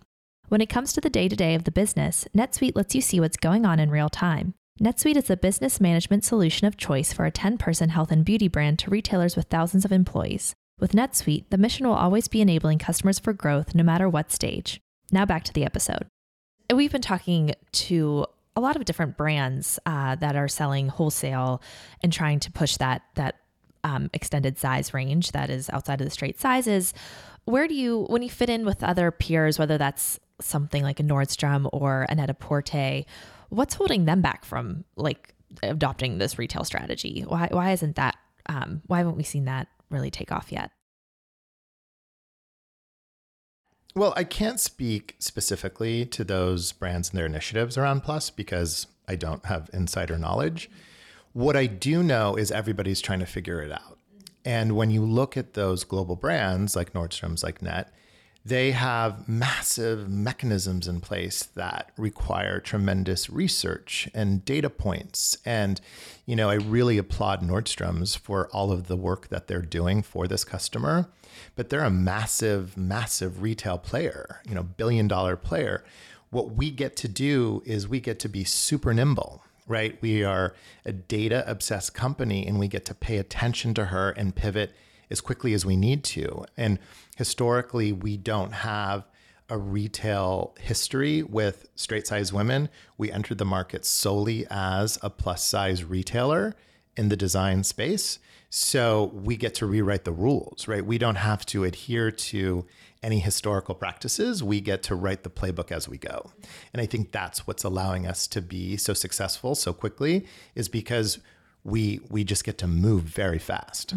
When 0.48 0.60
it 0.60 0.68
comes 0.68 0.92
to 0.92 1.00
the 1.00 1.10
day 1.10 1.28
to 1.28 1.36
day 1.36 1.54
of 1.54 1.64
the 1.64 1.70
business, 1.70 2.28
NetSuite 2.36 2.76
lets 2.76 2.94
you 2.94 3.00
see 3.00 3.20
what's 3.20 3.36
going 3.38 3.64
on 3.64 3.80
in 3.80 3.90
real 3.90 4.10
time. 4.10 4.54
NetSuite 4.80 5.16
is 5.16 5.24
the 5.24 5.36
business 5.36 5.80
management 5.80 6.24
solution 6.24 6.66
of 6.66 6.76
choice 6.76 7.12
for 7.12 7.24
a 7.24 7.30
10 7.30 7.58
person 7.58 7.88
health 7.88 8.12
and 8.12 8.24
beauty 8.24 8.48
brand 8.48 8.78
to 8.80 8.90
retailers 8.90 9.34
with 9.34 9.46
thousands 9.46 9.84
of 9.84 9.92
employees. 9.92 10.54
With 10.78 10.92
NetSuite, 10.92 11.46
the 11.50 11.58
mission 11.58 11.86
will 11.86 11.94
always 11.94 12.28
be 12.28 12.40
enabling 12.40 12.78
customers 12.78 13.18
for 13.18 13.32
growth 13.32 13.74
no 13.74 13.82
matter 13.82 14.08
what 14.08 14.30
stage. 14.30 14.80
Now 15.10 15.24
back 15.24 15.44
to 15.44 15.52
the 15.52 15.64
episode. 15.64 16.06
We've 16.72 16.92
been 16.92 17.02
talking 17.02 17.54
to 17.72 18.26
a 18.58 18.60
lot 18.60 18.74
of 18.74 18.84
different 18.84 19.16
brands 19.16 19.78
uh, 19.86 20.16
that 20.16 20.34
are 20.34 20.48
selling 20.48 20.88
wholesale 20.88 21.62
and 22.02 22.12
trying 22.12 22.40
to 22.40 22.50
push 22.50 22.76
that 22.78 23.02
that 23.14 23.36
um, 23.84 24.10
extended 24.12 24.58
size 24.58 24.92
range 24.92 25.30
that 25.30 25.48
is 25.48 25.70
outside 25.70 26.00
of 26.00 26.04
the 26.04 26.10
straight 26.10 26.40
sizes. 26.40 26.92
Where 27.44 27.68
do 27.68 27.74
you, 27.74 28.06
when 28.08 28.20
you 28.22 28.28
fit 28.28 28.50
in 28.50 28.66
with 28.66 28.82
other 28.82 29.12
peers, 29.12 29.60
whether 29.60 29.78
that's 29.78 30.18
something 30.40 30.82
like 30.82 30.98
a 30.98 31.04
Nordstrom 31.04 31.70
or 31.72 32.04
a 32.08 32.14
Net-a-Porter, 32.16 33.04
what's 33.48 33.74
holding 33.74 34.06
them 34.06 34.22
back 34.22 34.44
from 34.44 34.84
like 34.96 35.34
adopting 35.62 36.18
this 36.18 36.36
retail 36.36 36.64
strategy? 36.64 37.24
Why 37.28 37.48
why 37.52 37.70
isn't 37.70 37.94
that? 37.94 38.16
Um, 38.46 38.82
why 38.88 38.98
haven't 38.98 39.16
we 39.16 39.22
seen 39.22 39.44
that 39.44 39.68
really 39.88 40.10
take 40.10 40.32
off 40.32 40.50
yet? 40.50 40.72
Well, 43.98 44.14
I 44.16 44.22
can't 44.22 44.60
speak 44.60 45.16
specifically 45.18 46.06
to 46.06 46.22
those 46.22 46.70
brands 46.70 47.10
and 47.10 47.18
their 47.18 47.26
initiatives 47.26 47.76
around 47.76 48.04
Plus 48.04 48.30
because 48.30 48.86
I 49.08 49.16
don't 49.16 49.44
have 49.46 49.70
insider 49.72 50.16
knowledge. 50.16 50.70
What 51.32 51.56
I 51.56 51.66
do 51.66 52.04
know 52.04 52.36
is 52.36 52.52
everybody's 52.52 53.00
trying 53.00 53.18
to 53.18 53.26
figure 53.26 53.60
it 53.60 53.72
out. 53.72 53.98
And 54.44 54.76
when 54.76 54.90
you 54.90 55.04
look 55.04 55.36
at 55.36 55.54
those 55.54 55.82
global 55.82 56.14
brands 56.14 56.76
like 56.76 56.92
Nordstrom's, 56.92 57.42
like 57.42 57.60
Net, 57.60 57.92
they 58.48 58.70
have 58.70 59.28
massive 59.28 60.08
mechanisms 60.08 60.88
in 60.88 61.00
place 61.00 61.44
that 61.54 61.90
require 61.98 62.60
tremendous 62.60 63.28
research 63.28 64.08
and 64.14 64.42
data 64.44 64.70
points. 64.70 65.36
And, 65.44 65.80
you 66.24 66.34
know, 66.34 66.48
I 66.48 66.54
really 66.54 66.96
applaud 66.96 67.42
Nordstrom's 67.42 68.14
for 68.14 68.48
all 68.48 68.72
of 68.72 68.86
the 68.86 68.96
work 68.96 69.28
that 69.28 69.48
they're 69.48 69.60
doing 69.60 70.02
for 70.02 70.26
this 70.26 70.44
customer. 70.44 71.08
But 71.56 71.68
they're 71.68 71.84
a 71.84 71.90
massive, 71.90 72.76
massive 72.76 73.42
retail 73.42 73.76
player, 73.76 74.40
you 74.48 74.54
know, 74.54 74.62
billion 74.62 75.08
dollar 75.08 75.36
player. 75.36 75.84
What 76.30 76.52
we 76.52 76.70
get 76.70 76.96
to 76.96 77.08
do 77.08 77.62
is 77.66 77.86
we 77.86 78.00
get 78.00 78.18
to 78.20 78.28
be 78.28 78.44
super 78.44 78.94
nimble 78.94 79.42
right? 79.66 79.98
We 80.00 80.24
are 80.24 80.54
a 80.86 80.92
data 80.92 81.44
obsessed 81.46 81.92
company 81.92 82.46
and 82.46 82.58
we 82.58 82.68
get 82.68 82.86
to 82.86 82.94
pay 82.94 83.18
attention 83.18 83.74
to 83.74 83.84
her 83.86 84.12
and 84.12 84.34
pivot 84.34 84.74
as 85.10 85.20
quickly 85.20 85.52
as 85.52 85.66
we 85.66 85.76
need 85.76 86.04
to. 86.04 86.46
And 86.56 86.78
historically, 87.18 87.92
we 87.92 88.16
don't 88.16 88.52
have 88.52 89.04
a 89.50 89.58
retail 89.58 90.54
history 90.60 91.20
with 91.20 91.68
straight 91.74 92.06
size 92.06 92.32
women. 92.32 92.68
We 92.96 93.10
entered 93.10 93.38
the 93.38 93.44
market 93.44 93.84
solely 93.84 94.46
as 94.48 95.00
a 95.02 95.10
plus 95.10 95.42
size 95.42 95.82
retailer 95.82 96.54
in 96.96 97.08
the 97.08 97.16
design 97.16 97.64
space. 97.64 98.20
So 98.50 99.10
we 99.12 99.36
get 99.36 99.52
to 99.56 99.66
rewrite 99.66 100.04
the 100.04 100.12
rules, 100.12 100.68
right? 100.68 100.86
We 100.86 100.96
don't 100.96 101.16
have 101.16 101.44
to 101.46 101.64
adhere 101.64 102.12
to 102.12 102.64
any 103.02 103.18
historical 103.18 103.74
practices. 103.74 104.44
We 104.44 104.60
get 104.60 104.84
to 104.84 104.94
write 104.94 105.24
the 105.24 105.30
playbook 105.30 105.72
as 105.72 105.88
we 105.88 105.98
go. 105.98 106.30
And 106.72 106.80
I 106.80 106.86
think 106.86 107.10
that's 107.10 107.48
what's 107.48 107.64
allowing 107.64 108.06
us 108.06 108.28
to 108.28 108.40
be 108.40 108.76
so 108.76 108.94
successful 108.94 109.56
so 109.56 109.72
quickly 109.72 110.24
is 110.54 110.68
because 110.68 111.18
we 111.64 112.00
we 112.08 112.24
just 112.24 112.44
get 112.44 112.58
to 112.58 112.66
move 112.66 113.02
very 113.02 113.38
fast. 113.38 113.94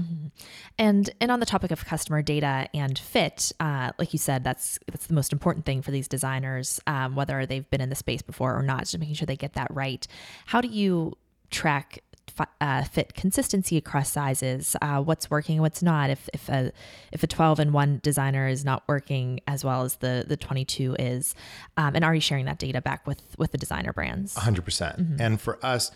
And 0.77 1.09
and 1.19 1.31
on 1.31 1.39
the 1.39 1.45
topic 1.45 1.71
of 1.71 1.85
customer 1.85 2.21
data 2.21 2.67
and 2.73 2.97
fit, 2.97 3.51
uh, 3.59 3.91
like 3.97 4.13
you 4.13 4.19
said, 4.19 4.43
that's 4.43 4.79
that's 4.91 5.07
the 5.07 5.13
most 5.13 5.31
important 5.31 5.65
thing 5.65 5.81
for 5.81 5.91
these 5.91 6.07
designers, 6.07 6.79
um, 6.87 7.15
whether 7.15 7.45
they've 7.45 7.69
been 7.69 7.81
in 7.81 7.89
the 7.89 7.95
space 7.95 8.21
before 8.21 8.57
or 8.57 8.63
not, 8.63 8.81
just 8.81 8.97
making 8.97 9.15
sure 9.15 9.25
they 9.25 9.35
get 9.35 9.53
that 9.53 9.67
right. 9.73 10.05
How 10.47 10.61
do 10.61 10.67
you 10.67 11.17
track 11.49 12.03
uh, 12.59 12.83
fit 12.83 13.13
consistency 13.13 13.77
across 13.77 14.09
sizes? 14.09 14.75
Uh, 14.81 15.01
what's 15.01 15.29
working, 15.29 15.61
what's 15.61 15.83
not? 15.83 16.09
If 16.09 16.29
if 16.33 16.49
a 16.49 16.71
if 17.11 17.23
a 17.23 17.27
twelve 17.27 17.59
and 17.59 17.73
one 17.73 17.99
designer 18.03 18.47
is 18.47 18.65
not 18.65 18.83
working 18.87 19.41
as 19.47 19.63
well 19.63 19.83
as 19.83 19.97
the 19.97 20.25
the 20.27 20.37
twenty 20.37 20.65
two 20.65 20.95
is, 20.97 21.35
um, 21.77 21.95
and 21.95 22.03
are 22.03 22.15
you 22.15 22.21
sharing 22.21 22.45
that 22.45 22.59
data 22.59 22.81
back 22.81 23.05
with 23.05 23.21
with 23.37 23.51
the 23.51 23.57
designer 23.57 23.93
brands? 23.93 24.35
100%. 24.35 24.63
percent 24.63 25.21
And 25.21 25.39
for 25.39 25.63
us, 25.63 25.91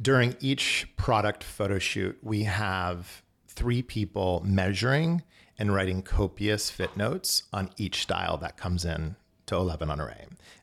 during 0.00 0.36
each 0.40 0.88
product 0.96 1.42
photo 1.42 1.78
shoot, 1.78 2.18
we 2.22 2.44
have 2.44 3.22
three 3.46 3.82
people 3.82 4.42
measuring 4.44 5.22
and 5.58 5.74
writing 5.74 6.02
copious 6.02 6.70
fit 6.70 6.96
notes 6.96 7.44
on 7.52 7.70
each 7.76 8.02
style 8.02 8.36
that 8.36 8.56
comes 8.56 8.84
in 8.84 9.16
to 9.46 9.56
11 9.56 9.90
Honore. 9.90 10.14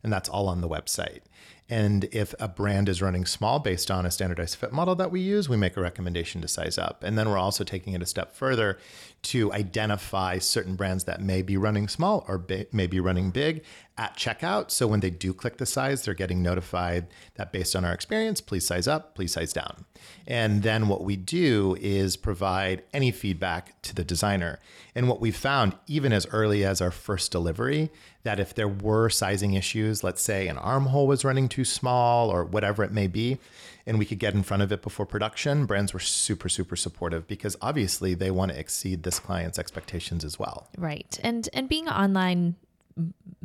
And 0.03 0.13
that's 0.13 0.29
all 0.29 0.47
on 0.47 0.61
the 0.61 0.69
website. 0.69 1.21
And 1.67 2.03
if 2.11 2.35
a 2.39 2.47
brand 2.47 2.87
is 2.87 3.01
running 3.01 3.25
small 3.25 3.59
based 3.59 3.89
on 3.89 4.05
a 4.05 4.11
standardized 4.11 4.55
fit 4.55 4.71
model 4.71 4.95
that 4.95 5.11
we 5.11 5.19
use, 5.19 5.49
we 5.49 5.57
make 5.57 5.75
a 5.75 5.81
recommendation 5.81 6.41
to 6.41 6.47
size 6.47 6.77
up. 6.77 7.03
And 7.03 7.17
then 7.17 7.27
we're 7.27 7.39
also 7.39 7.63
taking 7.63 7.93
it 7.93 8.03
a 8.03 8.05
step 8.05 8.35
further 8.35 8.77
to 9.25 9.51
identify 9.53 10.37
certain 10.37 10.75
brands 10.75 11.05
that 11.05 11.21
may 11.21 11.41
be 11.41 11.57
running 11.57 11.87
small 11.87 12.23
or 12.27 12.45
may 12.71 12.87
be 12.87 12.99
running 12.99 13.31
big 13.31 13.63
at 13.97 14.15
checkout. 14.15 14.69
So 14.71 14.87
when 14.87 14.99
they 14.99 15.09
do 15.09 15.33
click 15.33 15.57
the 15.57 15.65
size, 15.65 16.03
they're 16.03 16.13
getting 16.13 16.43
notified 16.43 17.07
that 17.35 17.51
based 17.51 17.75
on 17.75 17.85
our 17.85 17.93
experience, 17.93 18.41
please 18.41 18.67
size 18.67 18.87
up, 18.87 19.15
please 19.15 19.33
size 19.33 19.53
down. 19.53 19.85
And 20.27 20.63
then 20.63 20.87
what 20.87 21.03
we 21.03 21.15
do 21.15 21.75
is 21.79 22.17
provide 22.17 22.83
any 22.93 23.11
feedback 23.11 23.81
to 23.83 23.95
the 23.95 24.03
designer. 24.03 24.59
And 24.93 25.07
what 25.07 25.21
we 25.21 25.31
found, 25.31 25.75
even 25.87 26.13
as 26.13 26.27
early 26.27 26.63
as 26.63 26.81
our 26.81 26.91
first 26.91 27.31
delivery, 27.31 27.89
that 28.23 28.39
if 28.39 28.53
there 28.53 28.67
were 28.67 29.09
sizing 29.09 29.53
issues, 29.53 30.03
let's 30.03 30.21
say 30.21 30.47
an 30.47 30.57
armhole 30.57 31.07
was 31.07 31.25
running 31.25 31.47
too 31.49 31.65
small 31.65 32.29
or 32.29 32.43
whatever 32.43 32.83
it 32.83 32.91
may 32.91 33.07
be, 33.07 33.39
and 33.87 33.99
we 33.99 34.05
could 34.05 34.19
get 34.19 34.33
in 34.33 34.43
front 34.43 34.63
of 34.63 34.71
it 34.71 34.81
before 34.81 35.05
production, 35.05 35.65
brands 35.65 35.93
were 35.93 35.99
super, 35.99 36.49
super 36.49 36.75
supportive 36.75 37.27
because 37.27 37.55
obviously 37.61 38.13
they 38.13 38.31
want 38.31 38.51
to 38.51 38.59
exceed 38.59 39.03
this 39.03 39.19
client's 39.19 39.59
expectations 39.59 40.23
as 40.23 40.39
well. 40.39 40.69
Right. 40.77 41.19
And 41.23 41.47
and 41.53 41.69
being 41.69 41.87
online 41.87 42.55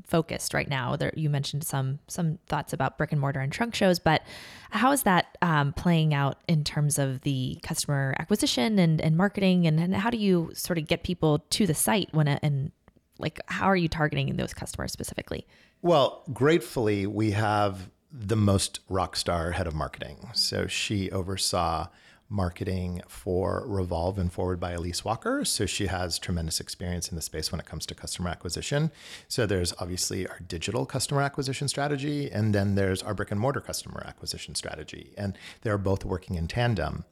focused 0.07 0.55
right 0.55 0.69
now, 0.69 0.97
there 0.97 1.13
you 1.15 1.29
mentioned 1.29 1.65
some 1.65 1.99
some 2.09 2.39
thoughts 2.47 2.73
about 2.73 2.97
brick 2.97 3.13
and 3.13 3.21
mortar 3.21 3.41
and 3.41 3.53
trunk 3.53 3.75
shows, 3.75 3.99
but 3.99 4.23
how 4.71 4.93
is 4.93 5.03
that 5.03 5.37
um, 5.43 5.73
playing 5.73 6.15
out 6.15 6.39
in 6.49 6.65
terms 6.65 6.99
of 6.99 7.21
the 7.23 7.59
customer 7.63 8.15
acquisition 8.19 8.79
and, 8.79 9.01
and 9.01 9.17
marketing 9.17 9.67
and, 9.67 9.79
and 9.79 9.95
how 9.95 10.09
do 10.09 10.17
you 10.17 10.51
sort 10.55 10.79
of 10.79 10.87
get 10.87 11.03
people 11.03 11.41
to 11.51 11.67
the 11.67 11.75
site 11.75 12.09
when 12.13 12.29
it, 12.29 12.41
and 12.43 12.73
like 13.19 13.41
how 13.47 13.67
are 13.67 13.77
you 13.77 13.89
targeting 13.89 14.35
those 14.37 14.55
customers 14.55 14.93
specifically? 14.93 15.47
Well, 15.83 16.23
gratefully, 16.33 17.07
we 17.07 17.33
have 17.33 17.91
the 18.13 18.37
most 18.37 18.81
rock 18.89 19.17
star 19.17 19.53
head 19.53 19.67
of 19.67 19.75
marketing. 19.75 20.31
So 20.35 20.67
she 20.67 21.11
oversaw 21.11 21.89
marketing 22.31 23.03
for 23.09 23.65
Revolve 23.67 24.17
and 24.17 24.33
Forward 24.33 24.61
by 24.61 24.73
Elyse 24.73 25.05
Walker. 25.05 25.45
So 25.45 25.67
she 25.67 25.89
has 25.89 26.19
tremendous 26.19 26.61
experience 26.61 27.09
in 27.09 27.17
the 27.17 27.23
space 27.23 27.51
when 27.51 27.61
it 27.61 27.67
comes 27.67 27.85
to 27.87 27.95
customer 27.95 28.31
acquisition. 28.31 28.93
So 29.27 29.47
there's 29.47 29.75
obviously 29.81 30.29
our 30.29 30.39
digital 30.39 30.87
customer 30.87 31.23
acquisition 31.23 31.67
strategy, 31.67 32.31
and 32.31 32.55
then 32.55 32.77
there's 32.77 33.03
our 33.03 33.15
brick 33.15 33.33
and 33.33 33.41
mortar 33.41 33.61
customer 33.61 34.05
acquisition 34.07 34.55
strategy. 34.55 35.13
And 35.19 35.37
they're 35.63 35.77
both 35.77 36.05
working 36.05 36.37
in 36.37 36.47
tandem. 36.47 37.05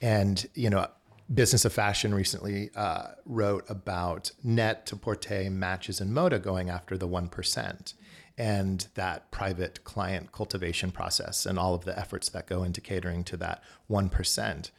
And, 0.00 0.48
you 0.54 0.70
know, 0.70 0.86
Business 1.32 1.66
of 1.66 1.74
Fashion 1.74 2.14
recently 2.14 2.70
uh, 2.74 3.08
wrote 3.26 3.68
about 3.68 4.30
Net-a-Porter 4.42 5.50
matches 5.50 6.00
and 6.00 6.10
Moda 6.10 6.42
going 6.42 6.70
after 6.70 6.96
the 6.96 7.06
1% 7.06 7.92
and 8.38 8.86
that 8.94 9.30
private 9.32 9.82
client 9.82 10.30
cultivation 10.30 10.92
process 10.92 11.44
and 11.44 11.58
all 11.58 11.74
of 11.74 11.84
the 11.84 11.98
efforts 11.98 12.28
that 12.30 12.46
go 12.46 12.62
into 12.62 12.80
catering 12.80 13.24
to 13.24 13.36
that 13.36 13.62
1%. 13.90 14.70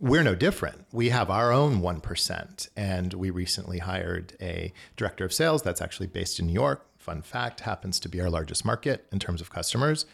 We're 0.00 0.22
no 0.22 0.34
different. 0.34 0.86
We 0.90 1.10
have 1.10 1.30
our 1.30 1.52
own 1.52 1.80
1%. 1.80 2.68
And 2.74 3.12
we 3.12 3.28
recently 3.30 3.78
hired 3.78 4.32
a 4.40 4.72
director 4.96 5.26
of 5.26 5.32
sales 5.32 5.62
that's 5.62 5.82
actually 5.82 6.06
based 6.06 6.40
in 6.40 6.46
New 6.46 6.54
York. 6.54 6.86
Fun 6.96 7.20
fact 7.20 7.60
happens 7.60 8.00
to 8.00 8.08
be 8.08 8.20
our 8.20 8.30
largest 8.30 8.64
market 8.64 9.06
in 9.12 9.18
terms 9.18 9.40
of 9.42 9.50
customers 9.50 10.06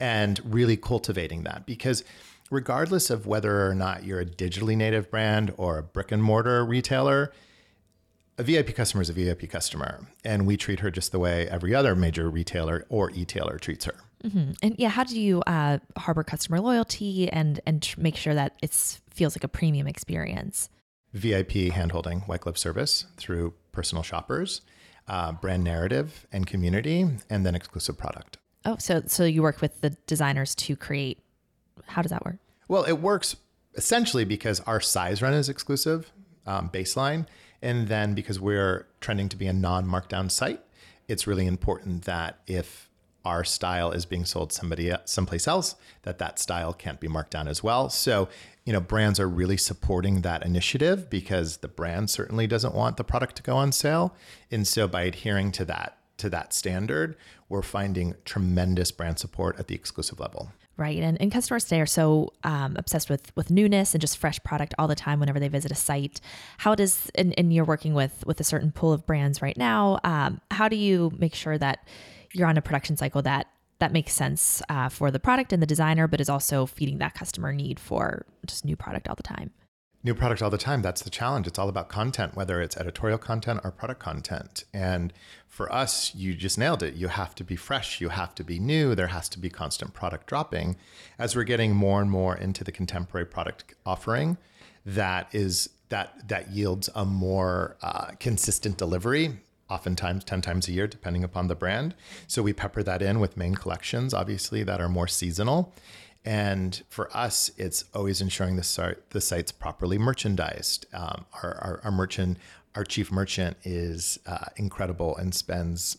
and 0.00 0.40
really 0.44 0.76
cultivating 0.76 1.44
that 1.44 1.66
because 1.66 2.02
regardless 2.50 3.10
of 3.10 3.26
whether 3.26 3.66
or 3.66 3.74
not 3.74 4.04
you're 4.04 4.20
a 4.20 4.26
digitally 4.26 4.76
native 4.76 5.10
brand 5.10 5.52
or 5.56 5.78
a 5.78 5.82
brick 5.82 6.10
and 6.10 6.22
mortar 6.22 6.64
retailer, 6.64 7.32
a 8.40 8.42
VIP 8.42 8.74
customer 8.74 9.02
is 9.02 9.10
a 9.10 9.12
VIP 9.12 9.50
customer, 9.50 10.06
and 10.24 10.46
we 10.46 10.56
treat 10.56 10.80
her 10.80 10.90
just 10.90 11.12
the 11.12 11.18
way 11.18 11.46
every 11.48 11.74
other 11.74 11.94
major 11.94 12.30
retailer 12.30 12.86
or 12.88 13.10
e-tailer 13.10 13.58
treats 13.58 13.84
her. 13.84 13.94
Mm-hmm. 14.24 14.52
And 14.62 14.74
yeah, 14.78 14.88
how 14.88 15.04
do 15.04 15.20
you 15.20 15.42
uh, 15.42 15.78
harbor 15.98 16.24
customer 16.24 16.58
loyalty 16.58 17.30
and 17.30 17.60
and 17.66 17.82
tr- 17.82 18.00
make 18.00 18.16
sure 18.16 18.34
that 18.34 18.56
it 18.62 18.72
feels 19.10 19.36
like 19.36 19.44
a 19.44 19.48
premium 19.48 19.86
experience? 19.86 20.70
VIP 21.12 21.72
handholding, 21.72 22.26
white 22.28 22.40
glove 22.40 22.56
service 22.56 23.04
through 23.18 23.52
personal 23.72 24.02
shoppers, 24.02 24.62
uh, 25.06 25.32
brand 25.32 25.62
narrative 25.62 26.26
and 26.32 26.46
community, 26.46 27.06
and 27.28 27.44
then 27.44 27.54
exclusive 27.54 27.98
product. 27.98 28.38
Oh, 28.64 28.76
so 28.78 29.02
so 29.06 29.24
you 29.24 29.42
work 29.42 29.60
with 29.60 29.82
the 29.82 29.90
designers 30.06 30.54
to 30.56 30.76
create. 30.76 31.18
How 31.86 32.00
does 32.00 32.10
that 32.10 32.24
work? 32.24 32.36
Well, 32.68 32.84
it 32.84 33.00
works 33.00 33.36
essentially 33.74 34.24
because 34.24 34.60
our 34.60 34.80
size 34.80 35.20
run 35.20 35.34
is 35.34 35.50
exclusive 35.50 36.10
um, 36.46 36.70
baseline, 36.70 37.26
and 37.62 37.88
then 37.88 38.14
because 38.14 38.40
we're 38.40 38.86
trending 39.00 39.28
to 39.28 39.36
be 39.36 39.46
a 39.46 39.52
non-markdown 39.52 40.30
site, 40.30 40.60
it's 41.08 41.26
really 41.26 41.46
important 41.46 42.04
that 42.04 42.40
if 42.46 42.88
our 43.24 43.44
style 43.44 43.92
is 43.92 44.06
being 44.06 44.24
sold 44.24 44.52
somebody 44.52 44.92
someplace 45.04 45.46
else, 45.46 45.74
that 46.02 46.18
that 46.18 46.38
style 46.38 46.72
can't 46.72 47.00
be 47.00 47.08
marked 47.08 47.32
down 47.32 47.48
as 47.48 47.62
well. 47.62 47.90
So, 47.90 48.28
you 48.64 48.72
know, 48.72 48.80
brands 48.80 49.20
are 49.20 49.28
really 49.28 49.56
supporting 49.56 50.22
that 50.22 50.44
initiative 50.44 51.10
because 51.10 51.58
the 51.58 51.68
brand 51.68 52.08
certainly 52.08 52.46
doesn't 52.46 52.74
want 52.74 52.96
the 52.96 53.04
product 53.04 53.36
to 53.36 53.42
go 53.42 53.56
on 53.56 53.72
sale, 53.72 54.14
and 54.50 54.66
so 54.66 54.88
by 54.88 55.02
adhering 55.02 55.52
to 55.52 55.64
that 55.66 55.96
to 56.18 56.28
that 56.28 56.52
standard, 56.52 57.16
we're 57.48 57.62
finding 57.62 58.14
tremendous 58.26 58.92
brand 58.92 59.18
support 59.18 59.58
at 59.58 59.68
the 59.68 59.74
exclusive 59.74 60.20
level. 60.20 60.52
Right. 60.80 60.96
And, 60.96 61.20
and 61.20 61.30
customers 61.30 61.64
today 61.64 61.82
are 61.82 61.86
so 61.86 62.32
um, 62.42 62.74
obsessed 62.78 63.10
with 63.10 63.36
with 63.36 63.50
newness 63.50 63.92
and 63.92 64.00
just 64.00 64.16
fresh 64.16 64.42
product 64.42 64.74
all 64.78 64.88
the 64.88 64.94
time 64.94 65.20
whenever 65.20 65.38
they 65.38 65.48
visit 65.48 65.70
a 65.70 65.74
site. 65.74 66.22
How 66.56 66.74
does, 66.74 67.10
and, 67.16 67.38
and 67.38 67.52
you're 67.52 67.66
working 67.66 67.92
with 67.92 68.24
with 68.26 68.40
a 68.40 68.44
certain 68.44 68.72
pool 68.72 68.90
of 68.90 69.06
brands 69.06 69.42
right 69.42 69.58
now, 69.58 69.98
um, 70.04 70.40
how 70.50 70.68
do 70.68 70.76
you 70.76 71.12
make 71.18 71.34
sure 71.34 71.58
that 71.58 71.86
you're 72.32 72.48
on 72.48 72.56
a 72.56 72.62
production 72.62 72.96
cycle 72.96 73.20
that 73.22 73.48
that 73.78 73.92
makes 73.92 74.14
sense 74.14 74.62
uh, 74.70 74.88
for 74.88 75.10
the 75.10 75.20
product 75.20 75.52
and 75.52 75.62
the 75.62 75.66
designer, 75.66 76.08
but 76.08 76.18
is 76.18 76.30
also 76.30 76.64
feeding 76.64 76.96
that 76.96 77.12
customer 77.12 77.52
need 77.52 77.78
for 77.78 78.24
just 78.46 78.64
new 78.64 78.74
product 78.74 79.06
all 79.06 79.14
the 79.14 79.22
time? 79.22 79.50
New 80.02 80.14
product 80.14 80.42
all 80.42 80.50
the 80.50 80.58
time. 80.58 80.82
That's 80.82 81.02
the 81.02 81.10
challenge. 81.10 81.46
It's 81.46 81.58
all 81.58 81.68
about 81.68 81.88
content, 81.88 82.34
whether 82.34 82.60
it's 82.60 82.76
editorial 82.76 83.18
content 83.18 83.60
or 83.64 83.70
product 83.70 84.00
content. 84.00 84.64
And 84.72 85.12
for 85.46 85.70
us, 85.72 86.14
you 86.14 86.34
just 86.34 86.56
nailed 86.56 86.82
it. 86.82 86.94
You 86.94 87.08
have 87.08 87.34
to 87.34 87.44
be 87.44 87.56
fresh, 87.56 88.00
you 88.00 88.08
have 88.08 88.34
to 88.36 88.44
be 88.44 88.58
new, 88.58 88.94
there 88.94 89.08
has 89.08 89.28
to 89.30 89.38
be 89.38 89.50
constant 89.50 89.92
product 89.92 90.26
dropping. 90.26 90.76
As 91.18 91.36
we're 91.36 91.44
getting 91.44 91.74
more 91.74 92.00
and 92.00 92.10
more 92.10 92.36
into 92.36 92.64
the 92.64 92.72
contemporary 92.72 93.26
product 93.26 93.74
offering, 93.84 94.38
that 94.86 95.28
is 95.32 95.70
that 95.90 96.28
that 96.28 96.50
yields 96.50 96.88
a 96.94 97.04
more 97.04 97.76
uh, 97.82 98.12
consistent 98.18 98.78
delivery 98.78 99.40
oftentimes 99.68 100.24
10 100.24 100.40
times 100.40 100.68
a 100.68 100.72
year 100.72 100.86
depending 100.86 101.22
upon 101.22 101.48
the 101.48 101.54
brand 101.54 101.94
so 102.26 102.42
we 102.42 102.52
pepper 102.52 102.82
that 102.82 103.02
in 103.02 103.20
with 103.20 103.36
main 103.36 103.54
collections 103.54 104.14
obviously 104.14 104.62
that 104.62 104.80
are 104.80 104.88
more 104.88 105.06
seasonal 105.06 105.72
and 106.24 106.82
for 106.88 107.14
us, 107.16 107.50
it's 107.56 107.84
always 107.94 108.20
ensuring 108.20 108.56
the 108.56 108.62
site 108.62 109.10
the 109.10 109.20
site's 109.20 109.52
properly 109.52 109.98
merchandised. 109.98 110.86
Um, 110.92 111.24
our, 111.42 111.54
our, 111.54 111.80
our 111.84 111.90
merchant, 111.90 112.38
our 112.74 112.84
chief 112.84 113.10
merchant, 113.10 113.56
is 113.64 114.18
uh, 114.26 114.46
incredible 114.56 115.16
and 115.16 115.34
spends 115.34 115.98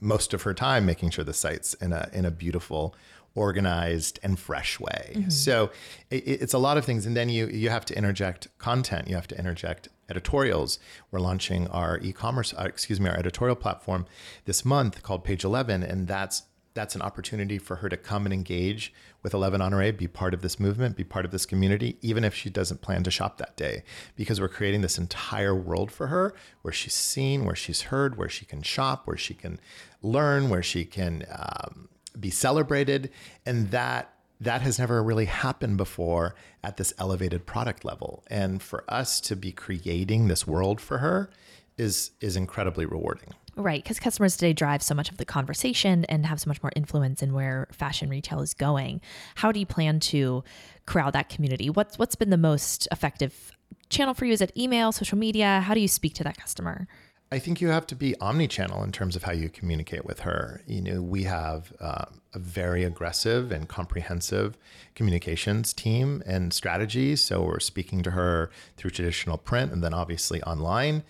most 0.00 0.34
of 0.34 0.42
her 0.42 0.54
time 0.54 0.86
making 0.86 1.10
sure 1.10 1.24
the 1.24 1.34
site's 1.34 1.74
in 1.74 1.92
a 1.92 2.08
in 2.12 2.24
a 2.24 2.30
beautiful, 2.30 2.94
organized, 3.34 4.20
and 4.22 4.38
fresh 4.38 4.78
way. 4.78 5.12
Mm-hmm. 5.14 5.30
So 5.30 5.70
it, 6.10 6.22
it's 6.26 6.54
a 6.54 6.58
lot 6.58 6.76
of 6.76 6.84
things, 6.84 7.04
and 7.04 7.16
then 7.16 7.28
you 7.28 7.48
you 7.48 7.70
have 7.70 7.84
to 7.86 7.98
interject 7.98 8.56
content. 8.58 9.08
You 9.08 9.16
have 9.16 9.28
to 9.28 9.38
interject 9.38 9.88
editorials. 10.08 10.78
We're 11.10 11.20
launching 11.20 11.66
our 11.68 11.98
e-commerce, 12.00 12.54
uh, 12.56 12.64
excuse 12.64 13.00
me, 13.00 13.08
our 13.08 13.16
editorial 13.16 13.56
platform 13.56 14.06
this 14.44 14.64
month 14.64 15.02
called 15.02 15.24
Page 15.24 15.42
Eleven, 15.42 15.82
and 15.82 16.06
that's 16.06 16.44
that's 16.74 16.94
an 16.94 17.02
opportunity 17.02 17.58
for 17.58 17.76
her 17.76 17.88
to 17.88 17.96
come 17.96 18.26
and 18.26 18.32
engage 18.32 18.92
with 19.24 19.34
11 19.34 19.62
Honore, 19.62 19.90
be 19.90 20.06
part 20.06 20.34
of 20.34 20.42
this 20.42 20.60
movement, 20.60 20.96
be 20.96 21.02
part 21.02 21.24
of 21.24 21.30
this 21.30 21.46
community, 21.46 21.96
even 22.02 22.22
if 22.22 22.34
she 22.34 22.50
doesn't 22.50 22.82
plan 22.82 23.02
to 23.02 23.10
shop 23.10 23.38
that 23.38 23.56
day, 23.56 23.82
because 24.16 24.38
we're 24.38 24.48
creating 24.48 24.82
this 24.82 24.98
entire 24.98 25.54
world 25.54 25.90
for 25.90 26.08
her 26.08 26.34
where 26.60 26.72
she's 26.72 26.94
seen, 26.94 27.46
where 27.46 27.56
she's 27.56 27.82
heard, 27.82 28.18
where 28.18 28.28
she 28.28 28.44
can 28.44 28.62
shop, 28.62 29.06
where 29.06 29.16
she 29.16 29.32
can 29.32 29.58
learn, 30.02 30.50
where 30.50 30.62
she 30.62 30.84
can 30.84 31.24
um, 31.32 31.88
be 32.20 32.30
celebrated. 32.30 33.10
And 33.46 33.70
that 33.70 34.10
that 34.40 34.60
has 34.60 34.78
never 34.78 35.02
really 35.02 35.24
happened 35.24 35.78
before 35.78 36.34
at 36.62 36.76
this 36.76 36.92
elevated 36.98 37.46
product 37.46 37.84
level. 37.84 38.24
And 38.26 38.60
for 38.60 38.84
us 38.88 39.20
to 39.22 39.36
be 39.36 39.52
creating 39.52 40.28
this 40.28 40.46
world 40.46 40.82
for 40.82 40.98
her 40.98 41.30
is 41.78 42.10
is 42.20 42.36
incredibly 42.36 42.84
rewarding. 42.84 43.32
Right, 43.56 43.82
because 43.82 44.00
customers 44.00 44.36
today 44.36 44.52
drive 44.52 44.82
so 44.82 44.94
much 44.94 45.10
of 45.10 45.16
the 45.16 45.24
conversation 45.24 46.04
and 46.06 46.26
have 46.26 46.40
so 46.40 46.48
much 46.48 46.60
more 46.62 46.72
influence 46.74 47.22
in 47.22 47.32
where 47.32 47.68
fashion 47.70 48.08
retail 48.08 48.40
is 48.40 48.52
going. 48.52 49.00
How 49.36 49.52
do 49.52 49.60
you 49.60 49.66
plan 49.66 50.00
to 50.00 50.42
corral 50.86 51.12
that 51.12 51.28
community? 51.28 51.70
What's 51.70 51.96
what's 51.96 52.16
been 52.16 52.30
the 52.30 52.36
most 52.36 52.88
effective 52.90 53.52
channel 53.90 54.12
for 54.12 54.24
you? 54.24 54.32
Is 54.32 54.40
it 54.40 54.50
email, 54.56 54.90
social 54.90 55.18
media? 55.18 55.60
How 55.60 55.72
do 55.72 55.80
you 55.80 55.86
speak 55.86 56.14
to 56.14 56.24
that 56.24 56.36
customer? 56.36 56.88
I 57.32 57.38
think 57.38 57.60
you 57.60 57.68
have 57.68 57.86
to 57.88 57.96
be 57.96 58.14
omni-channel 58.20 58.84
in 58.84 58.92
terms 58.92 59.16
of 59.16 59.24
how 59.24 59.32
you 59.32 59.48
communicate 59.48 60.04
with 60.04 60.20
her. 60.20 60.62
You 60.66 60.82
know, 60.82 61.02
we 61.02 61.24
have 61.24 61.72
uh, 61.80 62.04
a 62.32 62.38
very 62.38 62.84
aggressive 62.84 63.50
and 63.50 63.68
comprehensive 63.68 64.56
communications 64.94 65.72
team 65.72 66.22
and 66.26 66.52
strategy. 66.52 67.16
So 67.16 67.42
we're 67.42 67.60
speaking 67.60 68.02
to 68.02 68.12
her 68.12 68.50
through 68.76 68.90
traditional 68.90 69.38
print 69.38 69.72
and 69.72 69.82
then 69.82 69.94
obviously 69.94 70.42
online. 70.42 71.02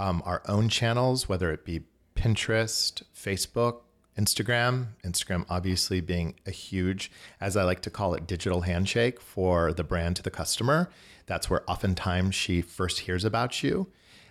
Um, 0.00 0.22
our 0.24 0.42
own 0.48 0.68
channels, 0.68 1.28
whether 1.28 1.52
it 1.52 1.64
be 1.64 1.82
Pinterest, 2.16 3.02
Facebook, 3.14 3.82
Instagram, 4.18 4.88
Instagram 5.04 5.44
obviously 5.48 6.00
being 6.00 6.34
a 6.46 6.50
huge, 6.50 7.10
as 7.40 7.56
I 7.56 7.64
like 7.64 7.80
to 7.82 7.90
call 7.90 8.14
it, 8.14 8.26
digital 8.26 8.62
handshake 8.62 9.20
for 9.20 9.72
the 9.72 9.84
brand 9.84 10.16
to 10.16 10.22
the 10.22 10.30
customer. 10.30 10.90
That's 11.26 11.48
where 11.48 11.62
oftentimes 11.70 12.34
she 12.34 12.60
first 12.62 13.00
hears 13.00 13.24
about 13.24 13.62
you 13.62 13.88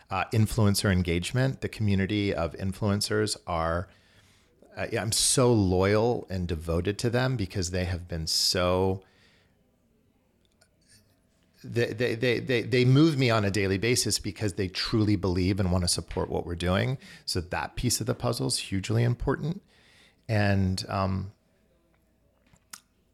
uh, 0.09 0.25
influencer 0.33 0.91
engagement. 0.91 1.61
The 1.61 1.69
community 1.69 2.33
of 2.33 2.55
influencers 2.55 3.37
are, 3.47 3.87
uh, 4.75 4.87
I'm 4.99 5.11
so 5.11 5.53
loyal 5.53 6.27
and 6.29 6.47
devoted 6.47 6.97
to 6.99 7.09
them 7.09 7.35
because 7.35 7.71
they 7.71 7.85
have 7.85 8.07
been 8.07 8.27
so. 8.27 9.03
They, 11.63 11.87
they, 11.87 12.15
they, 12.15 12.39
they, 12.39 12.61
they 12.61 12.85
move 12.85 13.17
me 13.17 13.29
on 13.29 13.43
a 13.43 13.51
daily 13.51 13.77
basis 13.77 14.17
because 14.17 14.53
they 14.53 14.67
truly 14.67 15.15
believe 15.15 15.59
and 15.59 15.71
want 15.71 15.83
to 15.83 15.87
support 15.89 16.29
what 16.29 16.45
we're 16.45 16.55
doing. 16.55 16.97
So 17.25 17.41
that 17.41 17.75
piece 17.75 17.99
of 17.99 18.07
the 18.07 18.15
puzzle 18.15 18.47
is 18.47 18.57
hugely 18.57 19.03
important. 19.03 19.61
And 20.27 20.85
um, 20.87 21.31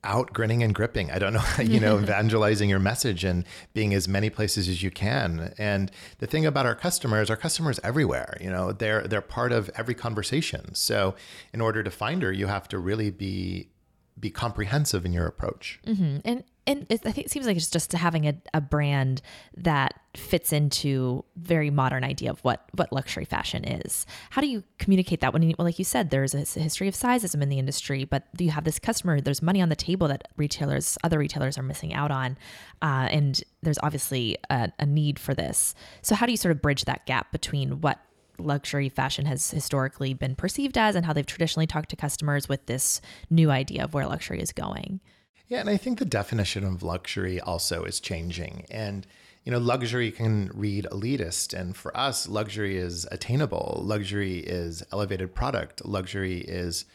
out 0.05 0.31
grinning 0.31 0.63
and 0.63 0.73
gripping. 0.73 1.11
I 1.11 1.19
don't 1.19 1.33
know, 1.33 1.43
you 1.61 1.79
know, 1.79 1.99
evangelizing 2.01 2.69
your 2.69 2.79
message 2.79 3.23
and 3.23 3.43
being 3.73 3.93
as 3.93 4.07
many 4.07 4.29
places 4.29 4.69
as 4.69 4.81
you 4.81 4.91
can. 4.91 5.53
And 5.57 5.91
the 6.19 6.27
thing 6.27 6.45
about 6.45 6.65
our 6.65 6.75
customers, 6.75 7.29
our 7.29 7.35
customers 7.35 7.79
everywhere, 7.83 8.37
you 8.39 8.49
know, 8.49 8.71
they're 8.71 9.07
they're 9.07 9.21
part 9.21 9.51
of 9.51 9.69
every 9.75 9.95
conversation. 9.95 10.75
So 10.75 11.15
in 11.51 11.59
order 11.59 11.83
to 11.83 11.91
find 11.91 12.21
her, 12.21 12.31
you 12.31 12.47
have 12.47 12.69
to 12.69 12.77
really 12.77 13.09
be 13.09 13.69
be 14.17 14.29
comprehensive 14.29 15.05
in 15.05 15.11
your 15.11 15.25
approach. 15.25 15.79
Mm-hmm. 15.85 16.17
And 16.23 16.43
and 16.67 16.85
I 16.89 16.97
think 16.97 17.19
it 17.19 17.31
seems 17.31 17.45
like 17.45 17.57
it's 17.57 17.69
just 17.69 17.91
having 17.91 18.27
a, 18.27 18.35
a 18.53 18.61
brand 18.61 19.21
that 19.57 19.99
fits 20.15 20.51
into 20.51 21.23
very 21.35 21.69
modern 21.69 22.03
idea 22.03 22.31
of 22.31 22.39
what 22.39 22.65
what 22.73 22.91
luxury 22.91 23.25
fashion 23.25 23.63
is. 23.63 24.05
How 24.31 24.41
do 24.41 24.47
you 24.47 24.63
communicate 24.79 25.21
that 25.21 25.33
when, 25.33 25.43
you, 25.43 25.55
well, 25.57 25.65
like 25.65 25.77
you 25.77 25.85
said, 25.85 26.09
there's 26.09 26.33
a 26.33 26.39
history 26.39 26.87
of 26.87 26.95
sizeism 26.95 27.41
in 27.41 27.49
the 27.49 27.59
industry, 27.59 28.05
but 28.05 28.23
you 28.37 28.51
have 28.51 28.63
this 28.63 28.79
customer, 28.79 29.21
there's 29.21 29.41
money 29.41 29.61
on 29.61 29.69
the 29.69 29.75
table 29.75 30.07
that 30.07 30.27
retailers, 30.37 30.97
other 31.03 31.19
retailers 31.19 31.57
are 31.57 31.63
missing 31.63 31.93
out 31.93 32.11
on, 32.11 32.37
uh, 32.81 33.07
and 33.11 33.43
there's 33.61 33.79
obviously 33.83 34.37
a, 34.49 34.71
a 34.79 34.85
need 34.85 35.19
for 35.19 35.33
this. 35.33 35.75
So 36.01 36.15
how 36.15 36.25
do 36.25 36.31
you 36.31 36.37
sort 36.37 36.51
of 36.51 36.61
bridge 36.61 36.85
that 36.85 37.05
gap 37.05 37.31
between 37.31 37.81
what 37.81 37.99
luxury 38.37 38.89
fashion 38.89 39.25
has 39.25 39.51
historically 39.51 40.13
been 40.13 40.35
perceived 40.35 40.77
as 40.77 40.95
and 40.95 41.05
how 41.05 41.13
they've 41.13 41.25
traditionally 41.25 41.67
talked 41.67 41.89
to 41.89 41.95
customers 41.95 42.49
with 42.49 42.65
this 42.65 43.01
new 43.29 43.51
idea 43.51 43.83
of 43.83 43.93
where 43.93 44.07
luxury 44.07 44.41
is 44.41 44.51
going? 44.51 44.99
Yeah, 45.47 45.59
and 45.59 45.69
I 45.69 45.77
think 45.77 45.99
the 45.99 46.05
definition 46.05 46.63
of 46.63 46.81
luxury 46.81 47.39
also 47.39 47.83
is 47.83 47.99
changing. 47.99 48.65
And, 48.71 49.05
you 49.43 49.51
know, 49.51 49.59
luxury 49.59 50.11
can 50.11 50.49
read 50.53 50.87
elitist. 50.91 51.53
And 51.53 51.75
for 51.75 51.95
us, 51.95 52.27
luxury 52.27 52.77
is 52.77 53.05
attainable. 53.11 53.81
Luxury 53.83 54.39
is 54.39 54.83
elevated 54.91 55.35
product. 55.35 55.85
Luxury 55.85 56.39
is 56.39 56.85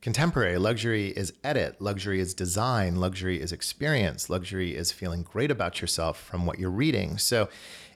contemporary. 0.00 0.56
Luxury 0.56 1.08
is 1.08 1.32
edit. 1.42 1.80
Luxury 1.80 2.20
is 2.20 2.32
design. 2.32 2.96
Luxury 2.96 3.40
is 3.40 3.50
experience. 3.50 4.30
Luxury 4.30 4.76
is 4.76 4.92
feeling 4.92 5.22
great 5.22 5.50
about 5.50 5.80
yourself 5.80 6.20
from 6.20 6.46
what 6.46 6.60
you're 6.60 6.70
reading. 6.70 7.18
So 7.18 7.48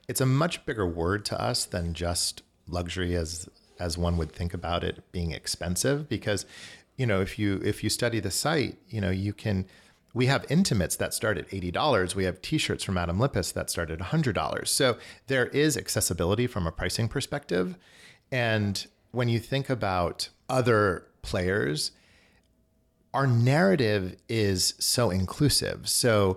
it's 0.08 0.20
a 0.20 0.26
much 0.26 0.66
bigger 0.66 0.88
word 0.88 1.24
to 1.26 1.40
us 1.40 1.64
than 1.64 1.94
just 1.94 2.42
luxury 2.66 3.14
as 3.14 3.48
as 3.78 3.96
one 3.96 4.16
would 4.16 4.32
think 4.32 4.52
about 4.52 4.84
it 4.84 5.10
being 5.12 5.30
expensive 5.30 6.08
because 6.08 6.46
you 6.96 7.06
know 7.06 7.20
if 7.20 7.38
you 7.38 7.60
if 7.64 7.82
you 7.82 7.88
study 7.90 8.20
the 8.20 8.30
site 8.30 8.76
you 8.88 9.00
know 9.00 9.10
you 9.10 9.32
can 9.32 9.66
we 10.12 10.26
have 10.26 10.44
intimates 10.50 10.96
that 10.96 11.14
start 11.14 11.38
at 11.38 11.48
$80. 11.50 12.14
We 12.14 12.24
have 12.24 12.42
t-shirts 12.42 12.82
from 12.82 12.98
Adam 12.98 13.20
Lippes 13.20 13.52
that 13.52 13.70
start 13.70 13.90
at 13.90 14.00
$100. 14.00 14.66
So 14.66 14.96
there 15.28 15.46
is 15.46 15.76
accessibility 15.76 16.46
from 16.46 16.66
a 16.66 16.72
pricing 16.72 17.08
perspective. 17.08 17.76
And 18.32 18.86
when 19.12 19.28
you 19.28 19.38
think 19.38 19.70
about 19.70 20.28
other 20.48 21.06
players, 21.22 21.92
our 23.14 23.26
narrative 23.26 24.16
is 24.28 24.74
so 24.78 25.10
inclusive. 25.10 25.88
So, 25.88 26.36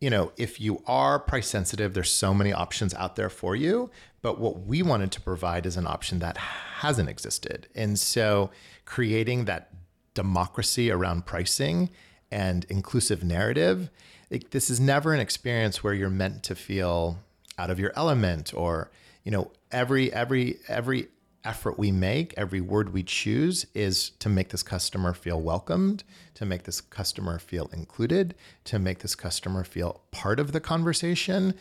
you 0.00 0.10
know, 0.10 0.32
if 0.36 0.60
you 0.60 0.82
are 0.86 1.18
price 1.18 1.48
sensitive, 1.48 1.94
there's 1.94 2.10
so 2.10 2.32
many 2.32 2.52
options 2.52 2.94
out 2.94 3.16
there 3.16 3.30
for 3.30 3.56
you. 3.56 3.90
But 4.22 4.38
what 4.38 4.66
we 4.66 4.82
wanted 4.82 5.12
to 5.12 5.20
provide 5.20 5.66
is 5.66 5.76
an 5.76 5.86
option 5.86 6.18
that 6.20 6.36
hasn't 6.36 7.08
existed. 7.08 7.68
And 7.74 7.98
so 7.98 8.50
creating 8.84 9.46
that 9.46 9.70
democracy 10.14 10.90
around 10.90 11.26
pricing 11.26 11.90
and 12.30 12.64
inclusive 12.68 13.24
narrative, 13.24 13.90
it, 14.30 14.50
this 14.52 14.70
is 14.70 14.78
never 14.78 15.12
an 15.12 15.20
experience 15.20 15.82
where 15.82 15.94
you're 15.94 16.10
meant 16.10 16.42
to 16.44 16.54
feel 16.54 17.18
out 17.58 17.70
of 17.70 17.78
your 17.78 17.92
element 17.94 18.54
or 18.54 18.90
you 19.24 19.30
know 19.30 19.50
every 19.70 20.12
every 20.12 20.58
every 20.68 21.08
effort 21.44 21.78
we 21.78 21.90
make 21.90 22.34
every 22.36 22.60
word 22.60 22.92
we 22.92 23.02
choose 23.02 23.66
is 23.74 24.10
to 24.10 24.28
make 24.28 24.50
this 24.50 24.62
customer 24.62 25.14
feel 25.14 25.40
welcomed 25.40 26.04
to 26.34 26.44
make 26.44 26.64
this 26.64 26.80
customer 26.80 27.38
feel 27.38 27.68
included 27.72 28.34
to 28.64 28.78
make 28.78 29.00
this 29.00 29.14
customer 29.14 29.64
feel 29.64 30.02
part 30.10 30.38
of 30.38 30.52
the 30.52 30.60
conversation. 30.60 31.54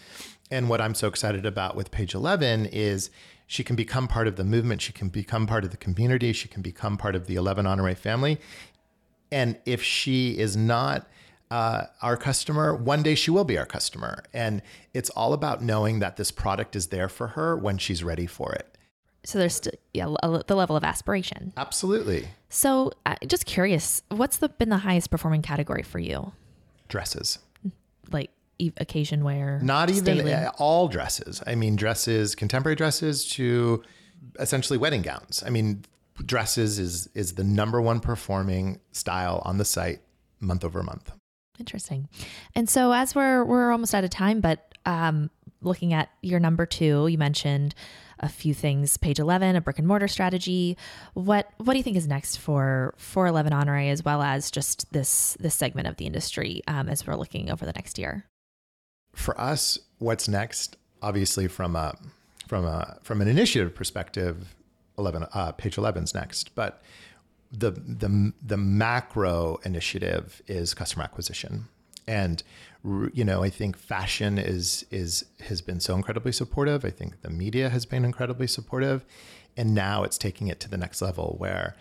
And 0.51 0.69
what 0.69 0.82
i'm 0.82 0.95
so 0.95 1.08
excited 1.08 1.45
about 1.45 1.75
with 1.75 1.91
page 1.91 2.13
11 2.13 2.67
is 2.67 3.10
she 3.47 3.63
can 3.63 3.75
become 3.75 4.08
part 4.08 4.27
of 4.27 4.36
the 4.36 4.43
movement 4.43 4.82
she 4.82 4.93
can 4.93 5.10
become 5.10 5.47
part 5.47 5.63
of 5.63 5.71
the 5.71 5.77
community 5.77 6.34
she 6.34 6.47
can 6.47 6.62
become 6.62 6.97
part 6.97 7.15
of 7.15 7.27
the 7.27 7.36
11 7.36 7.65
honore 7.65 7.95
family 7.95 8.39
and 9.32 9.58
if 9.65 9.84
she 9.84 10.38
is 10.38 10.56
not 10.58 11.08
uh, 11.52 11.86
our 12.02 12.15
customer, 12.15 12.76
one 12.76 13.04
day 13.04 13.15
she 13.15 13.32
will 13.32 13.44
be 13.44 13.58
our 13.58 13.65
customer. 13.65 14.24
And 14.34 14.62
it's 14.94 15.10
all 15.12 15.34
about 15.34 15.63
knowing 15.63 16.00
that 16.00 16.18
this 16.18 16.32
product 16.32 16.76
is 16.76 16.88
there 16.88 17.10
for 17.10 17.28
her 17.28 17.56
when 17.58 17.78
she's 17.78 18.04
ready 18.04 18.28
for 18.28 18.54
it. 18.54 18.78
So 19.24 19.38
there's 19.38 19.56
still 19.56 19.74
yeah 19.94 20.06
the 20.48 20.56
level 20.56 20.76
of 20.76 20.84
aspiration. 20.84 21.52
Absolutely. 21.58 22.28
So 22.50 22.92
uh, 23.06 23.15
just 23.28 23.46
curious, 23.46 24.02
what's 24.10 24.38
the 24.38 24.50
been 24.50 24.70
the 24.70 24.78
highest 24.78 25.12
performing 25.12 25.42
category 25.42 25.84
for 25.84 26.00
you? 26.00 26.32
Dresses. 26.88 27.39
Like 28.12 28.32
occasion 28.78 29.24
wear. 29.24 29.60
Not 29.62 29.89
even 29.89 30.04
statement. 30.04 30.54
all 30.58 30.88
dresses. 30.88 31.44
I 31.46 31.56
mean 31.56 31.76
dresses, 31.76 32.34
contemporary 32.34 32.76
dresses 32.76 33.28
to 33.32 33.84
essentially 34.39 34.78
wedding 34.78 35.02
gowns. 35.02 35.44
I 35.46 35.50
mean 35.50 35.84
dresses 36.25 36.79
is 36.79 37.08
is 37.13 37.34
the 37.34 37.43
number 37.43 37.82
one 37.82 37.99
performing 37.99 38.79
style 38.91 39.41
on 39.45 39.58
the 39.58 39.65
site 39.65 40.01
month 40.39 40.63
over 40.63 40.84
month. 40.84 41.12
Interesting. 41.60 42.08
And 42.55 42.69
so 42.69 42.91
as 42.93 43.15
we're 43.15 43.43
we're 43.43 43.71
almost 43.71 43.93
out 43.93 44.03
of 44.03 44.10
time, 44.10 44.39
but 44.39 44.73
um, 44.86 45.29
looking 45.62 45.93
at 45.93 46.10
your 46.21 46.39
number 46.39 46.65
two, 46.65 47.08
you 47.08 47.17
mentioned 47.17 47.75
a 48.19 48.29
few 48.29 48.53
things. 48.53 48.97
Page 48.97 49.19
eleven, 49.19 49.55
a 49.55 49.62
brick 49.62 49.77
and 49.77 49.88
mortar 49.88 50.08
strategy. 50.08 50.77
What 51.13 51.49
what 51.58 51.73
do 51.73 51.77
you 51.77 51.84
think 51.84 51.97
is 51.97 52.08
next 52.08 52.38
for 52.38 52.93
for 52.97 53.27
Eleven 53.27 53.53
Honore 53.53 53.77
as 53.77 54.03
well 54.03 54.21
as 54.21 54.51
just 54.51 54.91
this 54.93 55.36
this 55.39 55.55
segment 55.55 55.88
of 55.88 55.97
the 55.97 56.05
industry 56.05 56.62
um, 56.67 56.89
as 56.89 57.05
we're 57.05 57.15
looking 57.15 57.51
over 57.51 57.65
the 57.65 57.73
next 57.73 57.97
year? 57.97 58.25
For 59.13 59.39
us, 59.39 59.77
what's 59.97 60.27
next? 60.27 60.77
Obviously, 61.01 61.47
from 61.47 61.75
a 61.75 61.97
from 62.47 62.65
a 62.65 62.97
from 63.03 63.21
an 63.21 63.27
initiative 63.27 63.75
perspective, 63.75 64.55
11, 65.00 65.26
uh, 65.34 65.52
page 65.54 65.78
11 65.78 66.04
is 66.04 66.14
next. 66.14 66.54
But 66.56 66.84
the, 67.52 67.72
the, 67.72 68.34
the 68.46 68.58
macro 68.58 69.60
initiative 69.64 70.42
is 70.48 70.74
customer 70.74 71.04
acquisition. 71.04 71.68
And 72.08 72.44
you 72.84 73.24
know, 73.26 73.44
I 73.44 73.50
think 73.50 73.78
fashion 73.78 74.38
is 74.38 74.86
is 74.90 75.26
has 75.42 75.62
been 75.62 75.80
so 75.80 75.96
incredibly 75.96 76.32
supportive. 76.32 76.86
I 76.86 76.90
think 76.90 77.22
the 77.22 77.30
media 77.30 77.70
has 77.70 77.86
been 77.86 78.06
incredibly 78.06 78.48
supportive, 78.48 79.04
and 79.58 79.76
now 79.76 80.04
it's 80.04 80.18
taking 80.18 80.48
it 80.48 80.60
to 80.62 80.70
the 80.70 80.78
next 80.78 81.02
level 81.02 81.36
where 81.38 81.76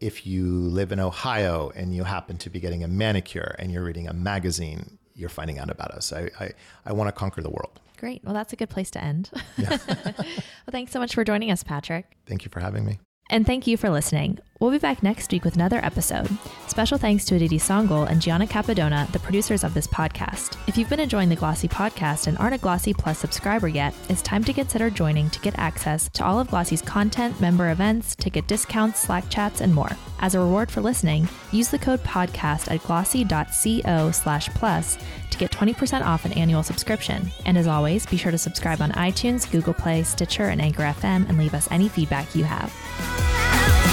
if 0.00 0.26
you 0.26 0.46
live 0.46 0.90
in 0.90 0.98
Ohio 0.98 1.70
and 1.76 1.94
you 1.94 2.02
happen 2.02 2.36
to 2.38 2.50
be 2.50 2.58
getting 2.58 2.82
a 2.82 2.88
manicure 2.88 3.54
and 3.60 3.70
you're 3.70 3.84
reading 3.84 4.08
a 4.08 4.12
magazine, 4.12 4.98
you're 5.14 5.28
finding 5.28 5.60
out 5.60 5.70
about 5.70 5.92
us. 5.92 6.12
I 6.12 6.28
I, 6.40 6.50
I 6.84 6.92
want 6.92 7.08
to 7.08 7.12
conquer 7.12 7.42
the 7.42 7.50
world. 7.50 7.80
Great. 8.02 8.24
Well, 8.24 8.34
that's 8.34 8.52
a 8.52 8.56
good 8.56 8.68
place 8.68 8.90
to 8.90 9.04
end. 9.04 9.30
Yeah. 9.56 9.78
well, 9.86 10.24
thanks 10.72 10.90
so 10.90 10.98
much 10.98 11.14
for 11.14 11.22
joining 11.22 11.52
us, 11.52 11.62
Patrick. 11.62 12.16
Thank 12.26 12.44
you 12.44 12.50
for 12.50 12.58
having 12.58 12.84
me. 12.84 12.98
And 13.30 13.46
thank 13.46 13.68
you 13.68 13.76
for 13.76 13.90
listening. 13.90 14.40
We'll 14.62 14.70
be 14.70 14.78
back 14.78 15.02
next 15.02 15.32
week 15.32 15.44
with 15.44 15.56
another 15.56 15.84
episode. 15.84 16.30
Special 16.68 16.96
thanks 16.96 17.24
to 17.24 17.34
Aditi 17.34 17.58
Songol 17.58 18.04
and 18.04 18.22
Gianna 18.22 18.46
Capadona, 18.46 19.10
the 19.10 19.18
producers 19.18 19.64
of 19.64 19.74
this 19.74 19.88
podcast. 19.88 20.56
If 20.68 20.78
you've 20.78 20.88
been 20.88 21.00
enjoying 21.00 21.28
the 21.28 21.34
Glossy 21.34 21.66
podcast 21.66 22.28
and 22.28 22.38
aren't 22.38 22.54
a 22.54 22.58
Glossy 22.58 22.94
Plus 22.94 23.18
subscriber 23.18 23.66
yet, 23.66 23.92
it's 24.08 24.22
time 24.22 24.44
to 24.44 24.52
consider 24.52 24.88
joining 24.88 25.28
to 25.30 25.40
get 25.40 25.58
access 25.58 26.08
to 26.10 26.24
all 26.24 26.38
of 26.38 26.46
Glossy's 26.46 26.80
content, 26.80 27.40
member 27.40 27.72
events, 27.72 28.14
ticket 28.14 28.46
discounts, 28.46 29.00
Slack 29.00 29.28
chats, 29.28 29.60
and 29.60 29.74
more. 29.74 29.90
As 30.20 30.36
a 30.36 30.38
reward 30.38 30.70
for 30.70 30.80
listening, 30.80 31.28
use 31.50 31.68
the 31.68 31.78
code 31.80 32.04
podcast 32.04 32.70
at 32.72 32.84
glossy.co 32.84 34.12
slash 34.12 34.48
plus 34.50 34.96
to 35.30 35.38
get 35.38 35.50
20% 35.50 36.06
off 36.06 36.24
an 36.24 36.34
annual 36.34 36.62
subscription. 36.62 37.32
And 37.46 37.58
as 37.58 37.66
always, 37.66 38.06
be 38.06 38.16
sure 38.16 38.30
to 38.30 38.38
subscribe 38.38 38.80
on 38.80 38.92
iTunes, 38.92 39.50
Google 39.50 39.74
Play, 39.74 40.04
Stitcher, 40.04 40.44
and 40.44 40.62
Anchor 40.62 40.84
FM 40.84 41.28
and 41.28 41.36
leave 41.36 41.52
us 41.52 41.66
any 41.72 41.88
feedback 41.88 42.36
you 42.36 42.44
have. 42.44 43.91